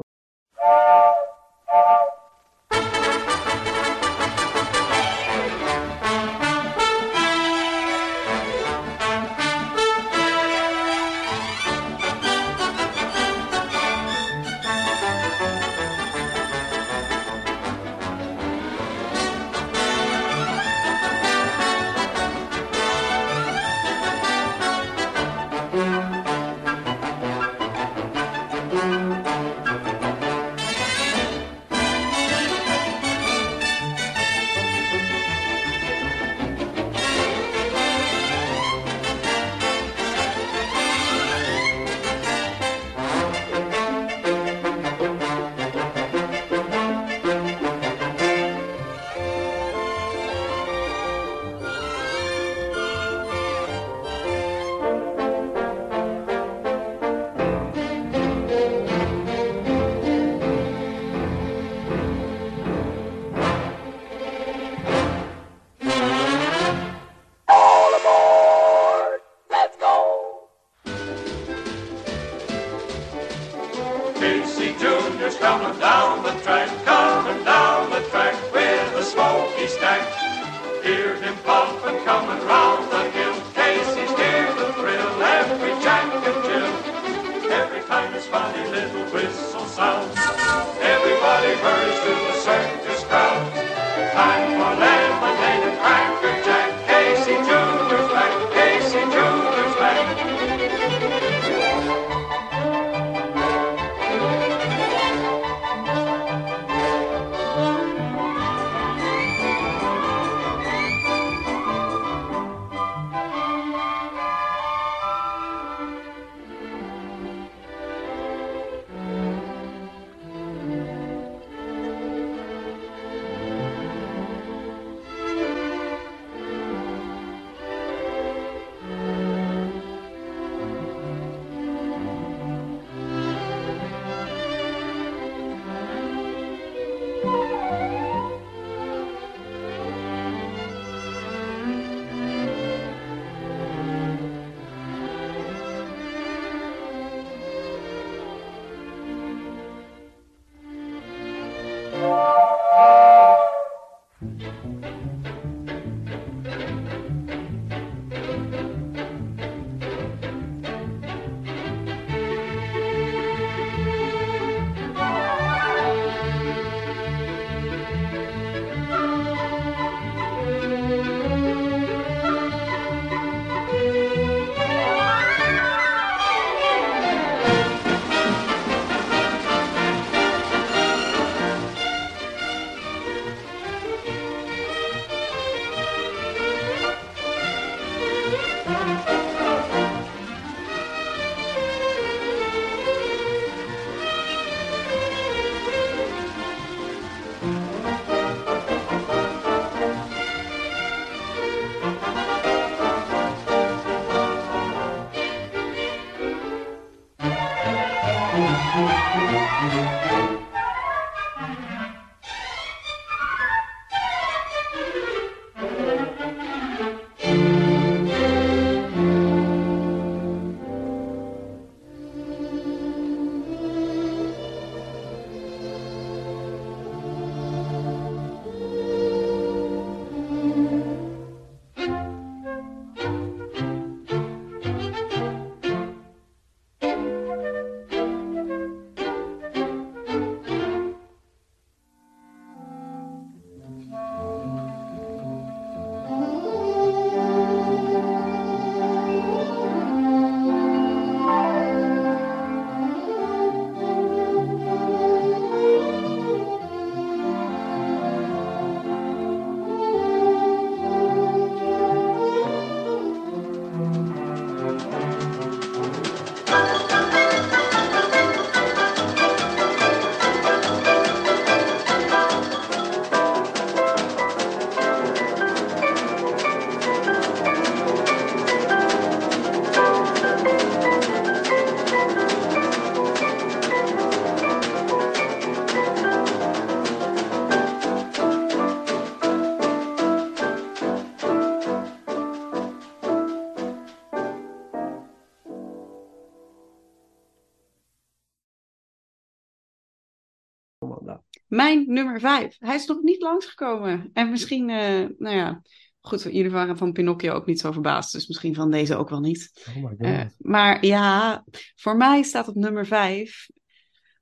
[301.94, 302.56] Nummer vijf.
[302.58, 304.10] Hij is nog niet langsgekomen.
[304.12, 305.62] En misschien, eh, nou ja,
[306.00, 308.12] goed, jullie waren van Pinocchio ook niet zo verbaasd.
[308.12, 309.66] Dus misschien van deze ook wel niet.
[309.68, 310.00] Oh my god.
[310.00, 311.44] Eh, maar ja,
[311.74, 313.50] voor mij staat op nummer vijf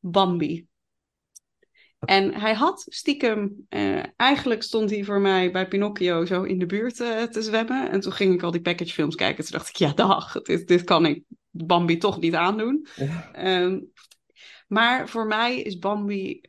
[0.01, 0.67] Bambi.
[1.99, 6.67] En hij had stiekem, eh, eigenlijk stond hij voor mij bij Pinocchio zo in de
[6.67, 7.91] buurt eh, te zwemmen.
[7.91, 9.45] En toen ging ik al die package films kijken.
[9.45, 12.87] Toen dacht ik, ja dag, dit, dit kan ik Bambi toch niet aandoen.
[13.33, 13.81] Ehm,
[14.69, 16.41] maar voor mij is Bambi,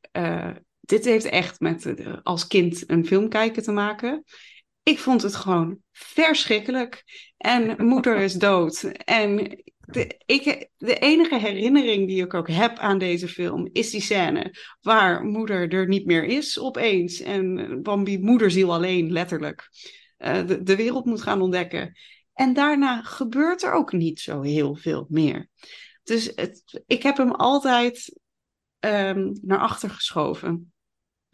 [0.86, 4.24] dit heeft echt met eh, als kind een film kijken te maken.
[4.84, 7.04] Ik vond het gewoon verschrikkelijk.
[7.38, 8.84] En moeder is dood.
[9.06, 14.02] En de, ik, de enige herinnering die ik ook heb aan deze film is die
[14.02, 17.20] scène waar moeder er niet meer is opeens.
[17.20, 19.70] En Bambi moederziel alleen, letterlijk,
[20.18, 21.98] eh, de, wereld moet gaan ontdekken.
[22.34, 25.50] En daarna gebeurt er ook niet zo heel veel meer.
[26.04, 28.20] Dus het, ik heb hem altijd
[28.80, 30.73] ehm, naar achter geschoven.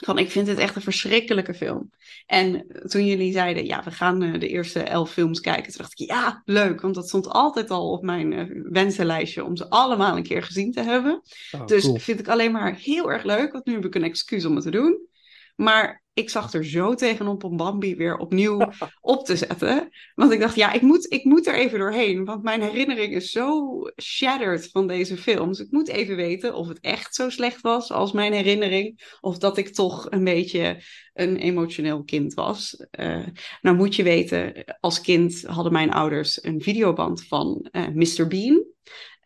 [0.05, 1.89] Van, ik vind het echt een verschrikkelijke film.
[2.26, 5.71] En toen jullie zeiden, ja, we gaan eh, de eerste elf films kijken.
[5.71, 6.81] Toen dacht ik, ja, leuk.
[6.81, 10.71] Want dat stond altijd al op mijn eh, wensenlijstje om ze allemaal een keer gezien
[10.71, 11.21] te hebben.
[11.51, 11.97] Oh, dus cool.
[11.97, 13.51] vind ik alleen maar heel erg leuk.
[13.51, 15.07] Want nu heb ik een excuus om het te doen.
[15.55, 18.71] Maar ik zag er zo tegenop om Bambi weer opnieuw
[19.01, 19.89] op te zetten.
[20.15, 22.25] Want ik dacht, ja, ik moet, ik moet er even doorheen.
[22.25, 25.59] Want mijn herinnering is zo shattered van deze films.
[25.59, 29.17] Ik moet even weten of het echt zo slecht was als mijn herinnering.
[29.21, 30.83] Of dat ik toch een beetje
[31.13, 32.85] een emotioneel kind was.
[32.91, 33.25] Eh,
[33.61, 38.27] nou moet je weten, als kind hadden mijn ouders een videoband van eh, Mr.
[38.27, 38.68] Bean.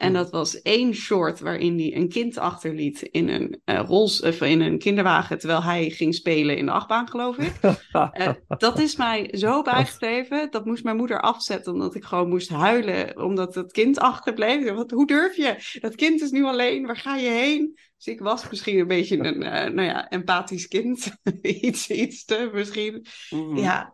[0.04, 4.62] En dat was één short waarin hij een kind achterliet in een, rols, of in
[4.62, 7.54] een kinderwagen terwijl hij ging spelen in de achtbaan, geloof ik.
[8.12, 10.52] Eh, dat is mij zo bijgebleven.
[10.52, 14.72] Dat moest mijn moeder afzetten omdat ik gewoon moest huilen omdat het kind achterbleef.
[14.72, 15.78] Wat, hoe durf je?
[15.80, 16.86] Dat kind is nu alleen.
[16.86, 17.80] Waar ga je heen?
[17.98, 21.12] Dus ik was misschien een beetje een eh, nou ja, empathisch kind.
[21.42, 23.06] iets, iets te misschien.
[23.30, 23.58] Mhm.
[23.58, 23.94] Ja,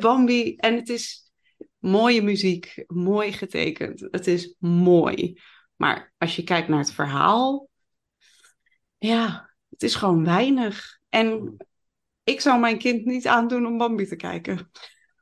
[0.00, 0.54] Bambi.
[0.56, 1.19] En het is
[1.80, 4.08] mooie muziek, mooi getekend.
[4.10, 5.40] Het is mooi.
[5.76, 7.68] Maar als je kijkt naar het verhaal,
[8.98, 10.98] ja, het is gewoon weinig.
[11.08, 11.56] En
[12.24, 14.70] ik zou mijn kind niet aandoen om Bambi te kijken.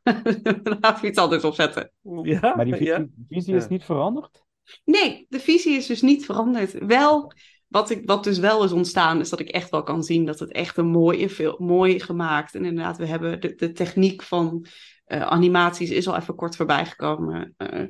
[0.81, 1.93] Laten we iets anders opzetten.
[2.23, 3.07] Ja, Maar die visie, ja.
[3.29, 3.69] visie is Ja.
[3.69, 4.45] niet veranderd?
[4.85, 6.73] Nee, de visie is dus niet veranderd.
[6.73, 7.33] Wel,
[7.67, 10.39] wat, ik, wat dus wel is ontstaan, is dat ik echt wel kan zien dat
[10.39, 12.55] het echt een mooie film, mooi gemaakt.
[12.55, 14.67] En inderdaad, we hebben de, de techniek van
[15.09, 17.55] eh, animaties is al even kort voorbij gekomen.
[17.57, 17.85] Eh,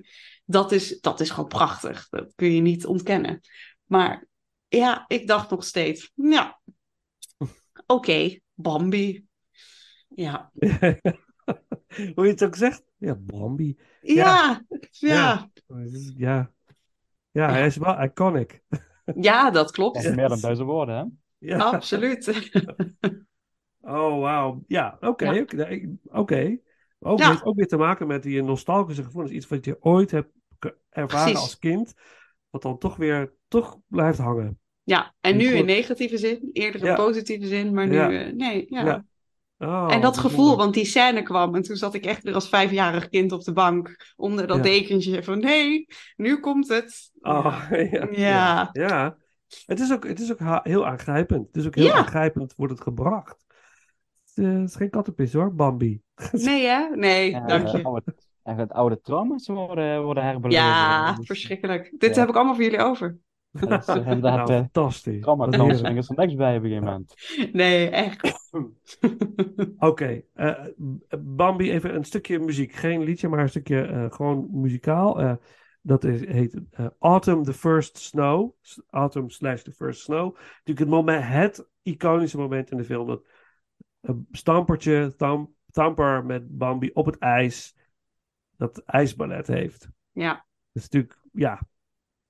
[0.44, 2.08] dat, is, dat is gewoon prachtig.
[2.08, 3.40] Dat kun je niet ontkennen.
[3.84, 4.26] Maar
[4.68, 6.60] ja, ik dacht nog steeds, ja,
[7.86, 9.26] oké, Bambi.
[10.08, 10.50] Ja,
[12.14, 12.82] Hoe je het ook zegt.
[12.96, 13.78] Ja, Bambi.
[14.00, 15.50] ja, ja,
[16.16, 16.52] Ja,
[17.30, 18.60] ja hij is wel iconic.
[19.20, 19.94] ja, dat klopt.
[19.94, 21.04] Dat is meer dan duizend woorden, hè?
[21.38, 21.58] Ja.
[21.58, 22.52] Absoluut.
[23.80, 24.62] Oh, wauw.
[24.66, 25.30] Ja, oké.
[25.30, 25.40] Ja.
[25.40, 26.58] oké, nee, Oké.
[27.00, 27.40] Ook, Ja.
[27.42, 29.32] ook weer te maken met die nostalgische gevoelens.
[29.32, 30.30] Iets wat je ooit hebt
[30.90, 31.40] ervaren Precies.
[31.42, 31.94] als kind.
[32.50, 34.58] Wat dan toch weer toch blijft hangen.
[34.82, 36.94] Ja, en nu in negatieve zin, eerder in Ja.
[36.94, 38.10] positieve zin, maar nu, Ja.
[38.10, 38.84] eh, nee, ja.
[38.84, 39.04] Ja.
[39.58, 42.48] Oh, en dat gevoel, want die scène kwam en toen zat ik echt weer als
[42.48, 47.10] vijfjarig kind op de bank onder dat dekentje van nee, nu komt het.
[47.20, 48.08] Oh, ja.
[48.10, 48.68] Ja.
[48.72, 49.16] ja.
[49.66, 51.46] Het is ook, het is ook heel aangrijpend.
[51.46, 51.94] Het is ook heel Ja.
[51.94, 53.44] aangrijpend wordt het gebracht.
[54.38, 56.02] Het is, eh, het geen kattenpis hoor, Bambi.
[56.32, 56.88] Nee hè?
[56.94, 57.82] Nee, Ja, dank eh, je.
[57.84, 60.64] oude- Eigenlijk oude trauma's worden, worden herbeleven.
[60.64, 61.94] Ja, Dus, verschrikkelijk.
[61.98, 62.20] Dit Ja.
[62.20, 63.18] heb ik allemaal voor jullie over.
[63.50, 65.20] dat is eh, inderdaad Nou, eh, fantastisch.
[65.22, 67.14] trauma Wat counseling is van niks bij op een gegeven moment.
[67.52, 68.50] Nee, echt.
[69.78, 70.54] Oké, eh,
[71.18, 72.72] Bambi, even een stukje muziek.
[72.72, 75.20] Geen liedje, maar een stukje eh, gewoon muzikaal.
[75.20, 75.32] Eh,
[75.82, 78.50] dat is, heet eh, Autumn the First Snow.
[78.90, 80.34] Autumn slash the First Snow.
[80.34, 83.06] Natuurlijk het, moment, het iconische moment in de film.
[83.06, 83.22] Dat
[84.08, 87.76] een stampertje, tam, tamper met Bambi op het ijs.
[88.56, 89.88] Dat ijsballet heeft.
[90.12, 90.32] Ja.
[90.72, 91.60] Dat is natuurlijk, ja.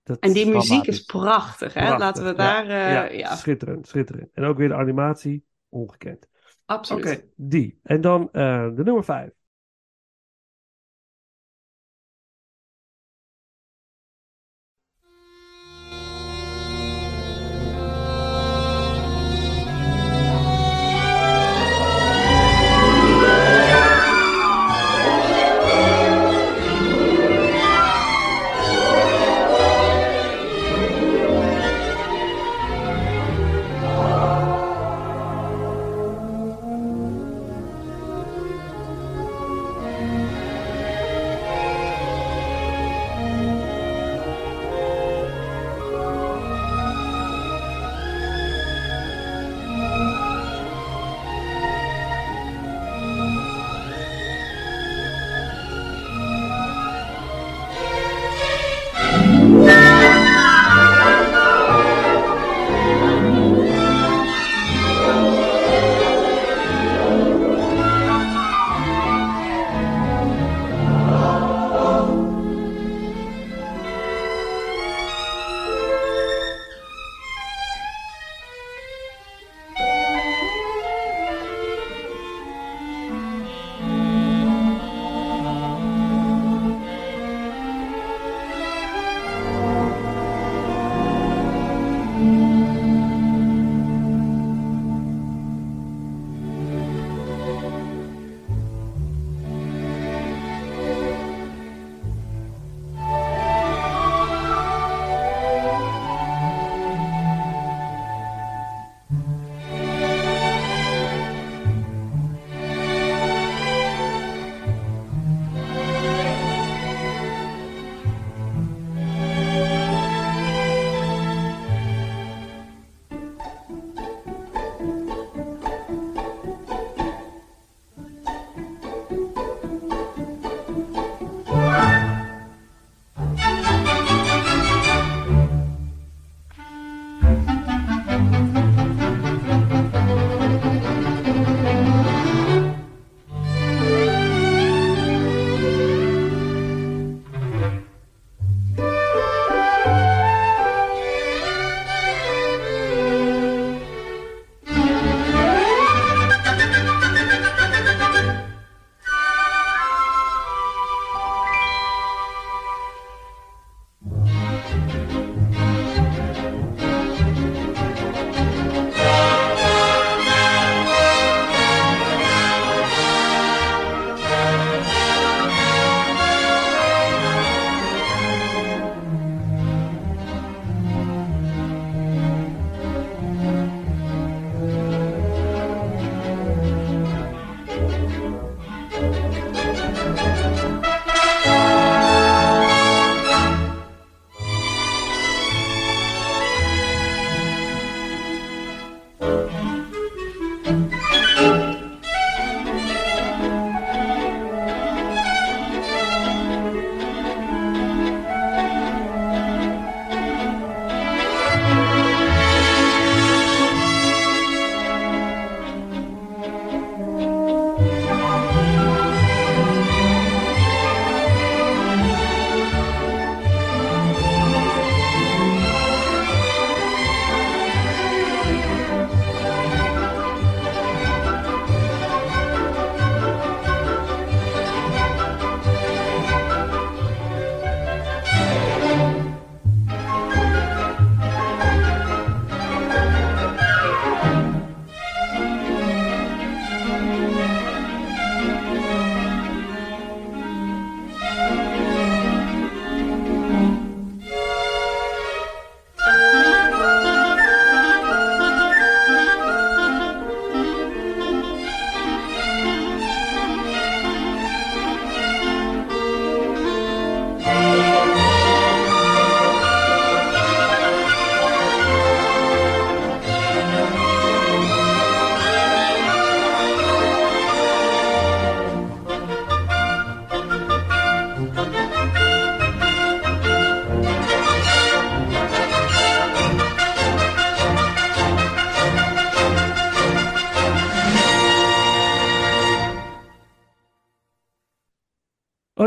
[0.02, 1.80] Dat En die muziek is prachtig, hè?
[1.80, 2.00] prachtig.
[2.00, 4.32] Laten we daar, eh, ja, ja, schitterend, schitterend.
[4.32, 6.28] En ook weer de animatie, ongekend.
[6.64, 7.04] absoluut.
[7.04, 7.80] Oké, die.
[7.82, 9.30] En dan eh, de nummer vijf.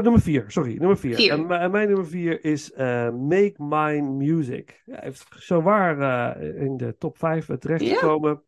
[0.02, 0.52] Oh, nummer vier.
[0.52, 1.16] Sorry, nummer vier.
[1.16, 1.32] Vier.
[1.32, 4.82] En, mijn nummer vier is eh, Make Mine Music.
[4.86, 6.00] Ja, hij heeft zo waar
[6.36, 8.44] eh, in de top vijf eh, terechtgekomen.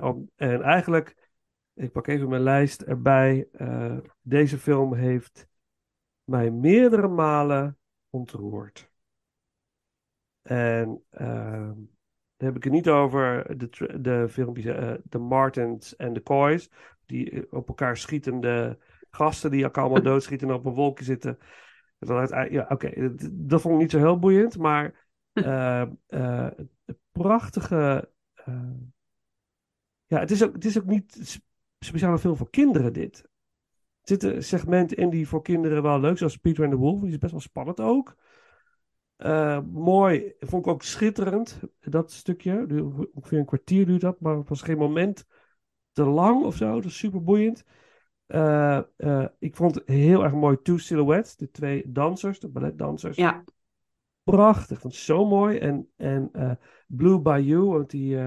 [0.00, 1.30] Om- en eigenlijk,
[1.74, 3.48] ik pak even mijn lijst erbij.
[4.22, 5.48] Deze film heeft
[6.24, 7.78] mij meerdere malen
[8.10, 8.90] ontroerd.
[10.42, 11.74] En ehm,
[12.36, 16.70] dan heb ik het niet over de, de filmpjes, de Martins en de Coys,
[17.06, 18.78] die op elkaar schietende
[19.10, 21.38] gasten die elkaar allemaal doodschieten en op een wolkje zitten.
[21.98, 26.98] En dan uiteindelijk- ja, oké, dat, dat vond ik niet zo heel boeiend, maar het
[27.12, 28.10] prachtige.
[28.34, 28.70] eh,
[30.06, 31.40] ja, het is, ook, het is ook niet
[31.80, 33.18] speciaal film voor kinderen, dit.
[33.20, 33.28] Er
[34.18, 37.18] zitten segmenten in die voor kinderen wel leuk, zoals Peter and the Wolf, die is
[37.18, 38.16] best wel spannend ook.
[39.72, 42.66] Mooi, vond ik ook schitterend, dat stukje.
[43.12, 45.24] Ongeveer een kwartier duurt dat, maar het was geen moment
[45.92, 46.74] te lang of zo.
[46.74, 47.64] Dat is super boeiend.
[48.30, 53.16] Eh, eh, ik vond het heel erg mooi Two Silhouettes, de twee dansers, de balletdansers.
[53.16, 53.44] Ja.
[54.22, 55.58] Prachtig, vond het zo mooi.
[55.58, 56.52] En, en eh,
[56.86, 58.18] Blue Bayou, want die,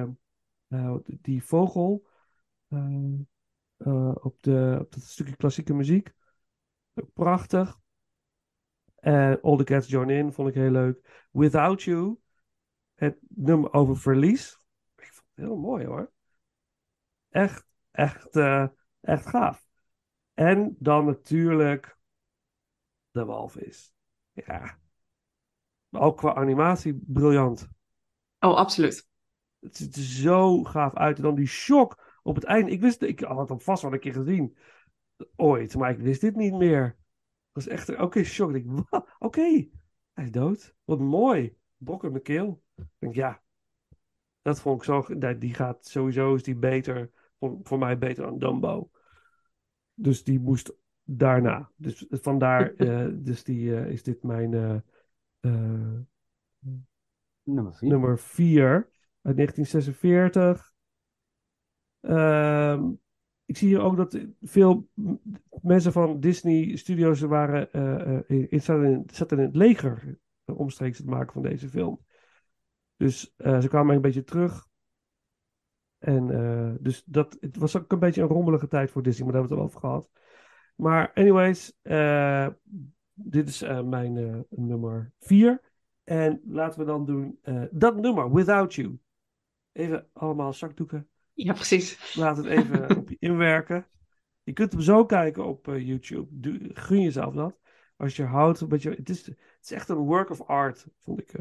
[1.05, 2.07] die vogel
[4.13, 6.11] op, de, op dat stukje klassieke muziek.
[7.13, 7.79] Prachtig.
[8.95, 11.27] En All the Cats Join In vond ik heel leuk.
[11.31, 12.17] Without You,
[12.93, 14.57] het nummer over verlies.
[14.95, 16.11] Ik vond het heel mooi hoor.
[17.29, 18.35] Echt, echt,
[19.01, 19.71] echt gaaf.
[20.33, 21.97] En dan natuurlijk
[23.11, 23.93] de walvis.
[24.31, 24.77] Ja.
[25.91, 27.67] Ook qua animatie briljant.
[28.39, 29.07] Oh, absoluut.
[29.59, 31.17] Het ziet er zo gaaf uit.
[31.17, 32.71] En dan die shock op het einde.
[32.71, 34.57] Ik wist, ik had hem vast wel een keer gezien.
[35.35, 36.85] Ooit, maar ik wist dit niet meer.
[37.51, 38.53] Dat was echt een oké shock.
[38.53, 39.69] Ik denk, "Wa- oké,
[40.13, 40.75] hij is dood.
[40.83, 41.57] Wat mooi.
[41.77, 42.63] Brok in mijn keel.
[42.75, 43.41] Ik denk, ja,
[44.41, 45.17] dat vond ik zo.
[45.37, 47.11] Die gaat sowieso is die beter.
[47.39, 48.89] Voor, voor mij beter dan Dumbo.
[49.93, 51.71] Dus die moest daarna.
[51.75, 55.99] Dus vandaar eh, dus die, eh, is dit mijn eh,
[57.43, 57.89] Nummer vier.
[57.89, 58.89] nummer 4
[59.21, 60.73] uit 1946.
[61.99, 62.91] Ehm,
[63.45, 64.89] ik zie hier ook dat veel
[65.61, 67.71] mensen van Disney Studios waren,
[68.27, 71.99] in, in- zaten, in, zaten in het leger omstreeks het maken van deze film.
[72.97, 74.67] Dus ze kwamen een beetje terug.
[76.03, 79.33] En eh, dus dat, het was ook een beetje een rommelige tijd voor Disney, maar
[79.33, 80.09] daar hebben we het al over gehad.
[80.75, 82.47] Maar anyways, eh,
[83.13, 85.61] dit is eh, mijn nummer 4.
[86.03, 87.39] En laten we dan doen
[87.71, 88.99] dat nummer, Without You.
[89.71, 91.09] Even allemaal zakdoeken.
[91.33, 92.15] Ja, precies.
[92.15, 93.87] Laat het even op je inwerken.
[94.43, 96.69] Je kunt hem zo kijken op YouTube.
[96.73, 97.59] Gun jezelf dat.
[97.97, 101.19] Als je houdt, een beetje, het, is, het is echt een work of art, vond
[101.19, 101.33] ik.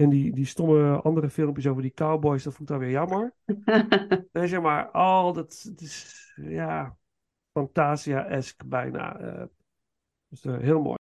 [0.00, 3.34] En die, die stomme andere filmpjes over die cowboys, dat vond ik dan weer jammer.
[4.32, 6.96] Nee, zeg maar, al dat, het is, ja,
[7.52, 9.18] Fantasia-esque bijna.
[9.20, 9.46] eh.
[10.28, 10.99] dus eh, heel mooi.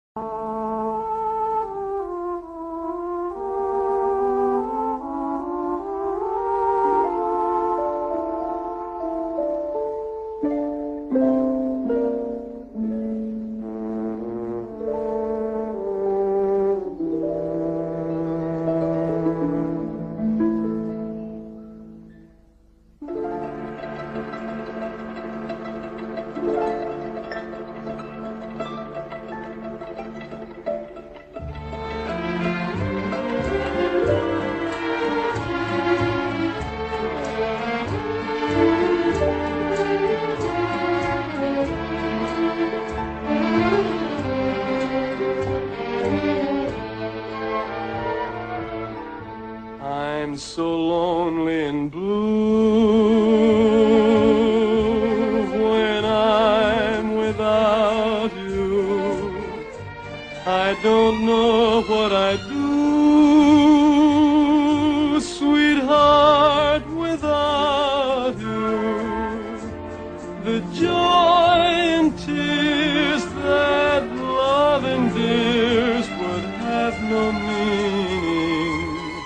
[70.43, 79.23] The joy and tears that love endears would have no meaning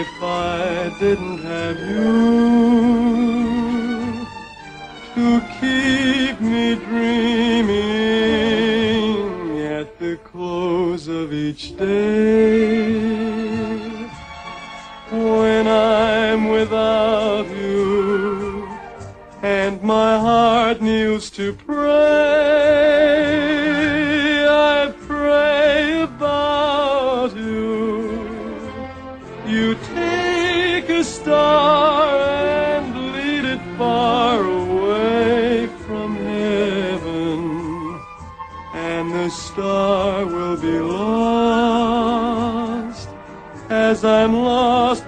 [0.00, 2.12] if I didn't have you
[5.14, 7.72] to keep me dreaming
[9.62, 12.98] at the close of each day.
[15.10, 17.07] When I'm without
[20.68, 21.78] heart kneels to pray.
[24.46, 28.10] I pray about you.
[29.46, 37.40] You take a star and lead it far away from heaven,
[38.74, 41.88] and the star will be lost
[43.70, 45.07] as I'm lost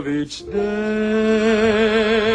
[0.00, 2.29] of each day,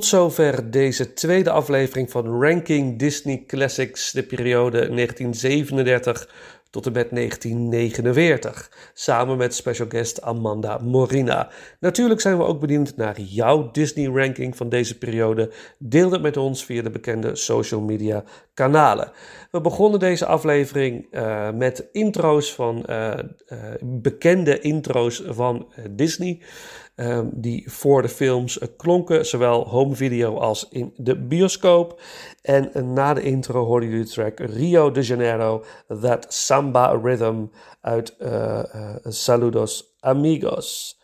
[0.00, 6.28] Tot zover deze tweede aflevering van Ranking Disney Classics, de periode 1937
[6.70, 11.50] tot en met 1949, samen met special guest Amanda Morina.
[11.80, 15.52] Natuurlijk zijn we ook benieuwd naar jouw Disney-ranking van deze periode.
[15.78, 18.24] Deel het met ons via de bekende social media
[18.54, 19.12] kanalen.
[19.50, 23.24] We begonnen deze aflevering eh, met intro's van eh, eh,
[23.80, 26.40] bekende intro's van Disney.
[27.00, 32.00] Ehm, die voor de films klonken, zowel home video als in de bioscoop.
[32.42, 35.64] En eh, na de intro hoorden jullie de track Rio de Janeiro,
[36.00, 37.44] That Samba Rhythm
[37.80, 40.98] uit eh, eh, Saludos Amigos.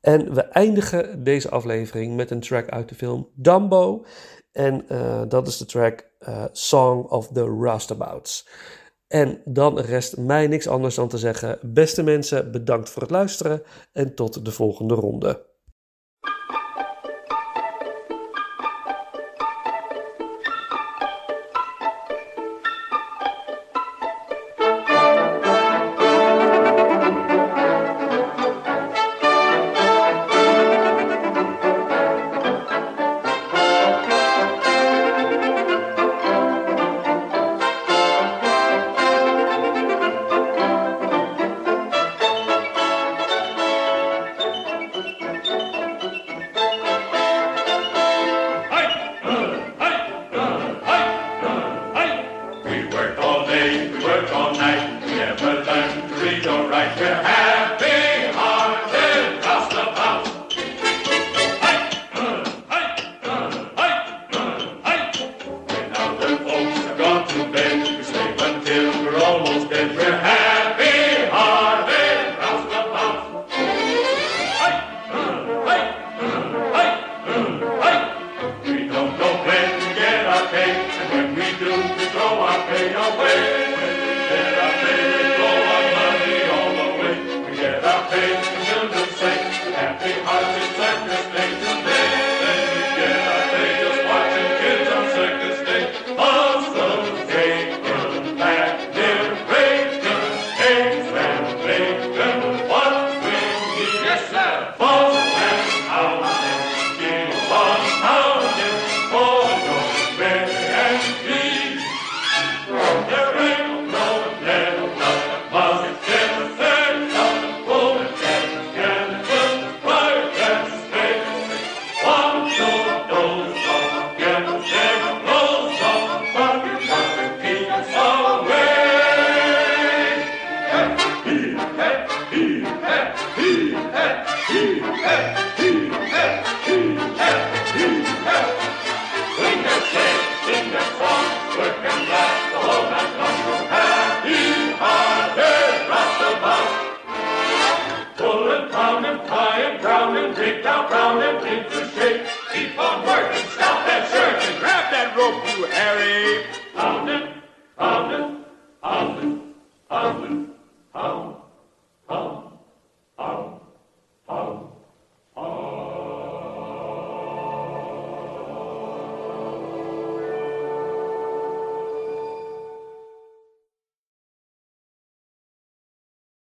[0.00, 4.04] En we eindigen deze aflevering met een track uit de film Dumbo.
[4.52, 4.86] En
[5.28, 6.10] dat is de track
[6.52, 8.46] Song of the Roustabouts.
[9.12, 13.62] En dan rest mij niks anders dan te zeggen: beste mensen, bedankt voor het luisteren
[13.92, 15.46] en tot de volgende ronde.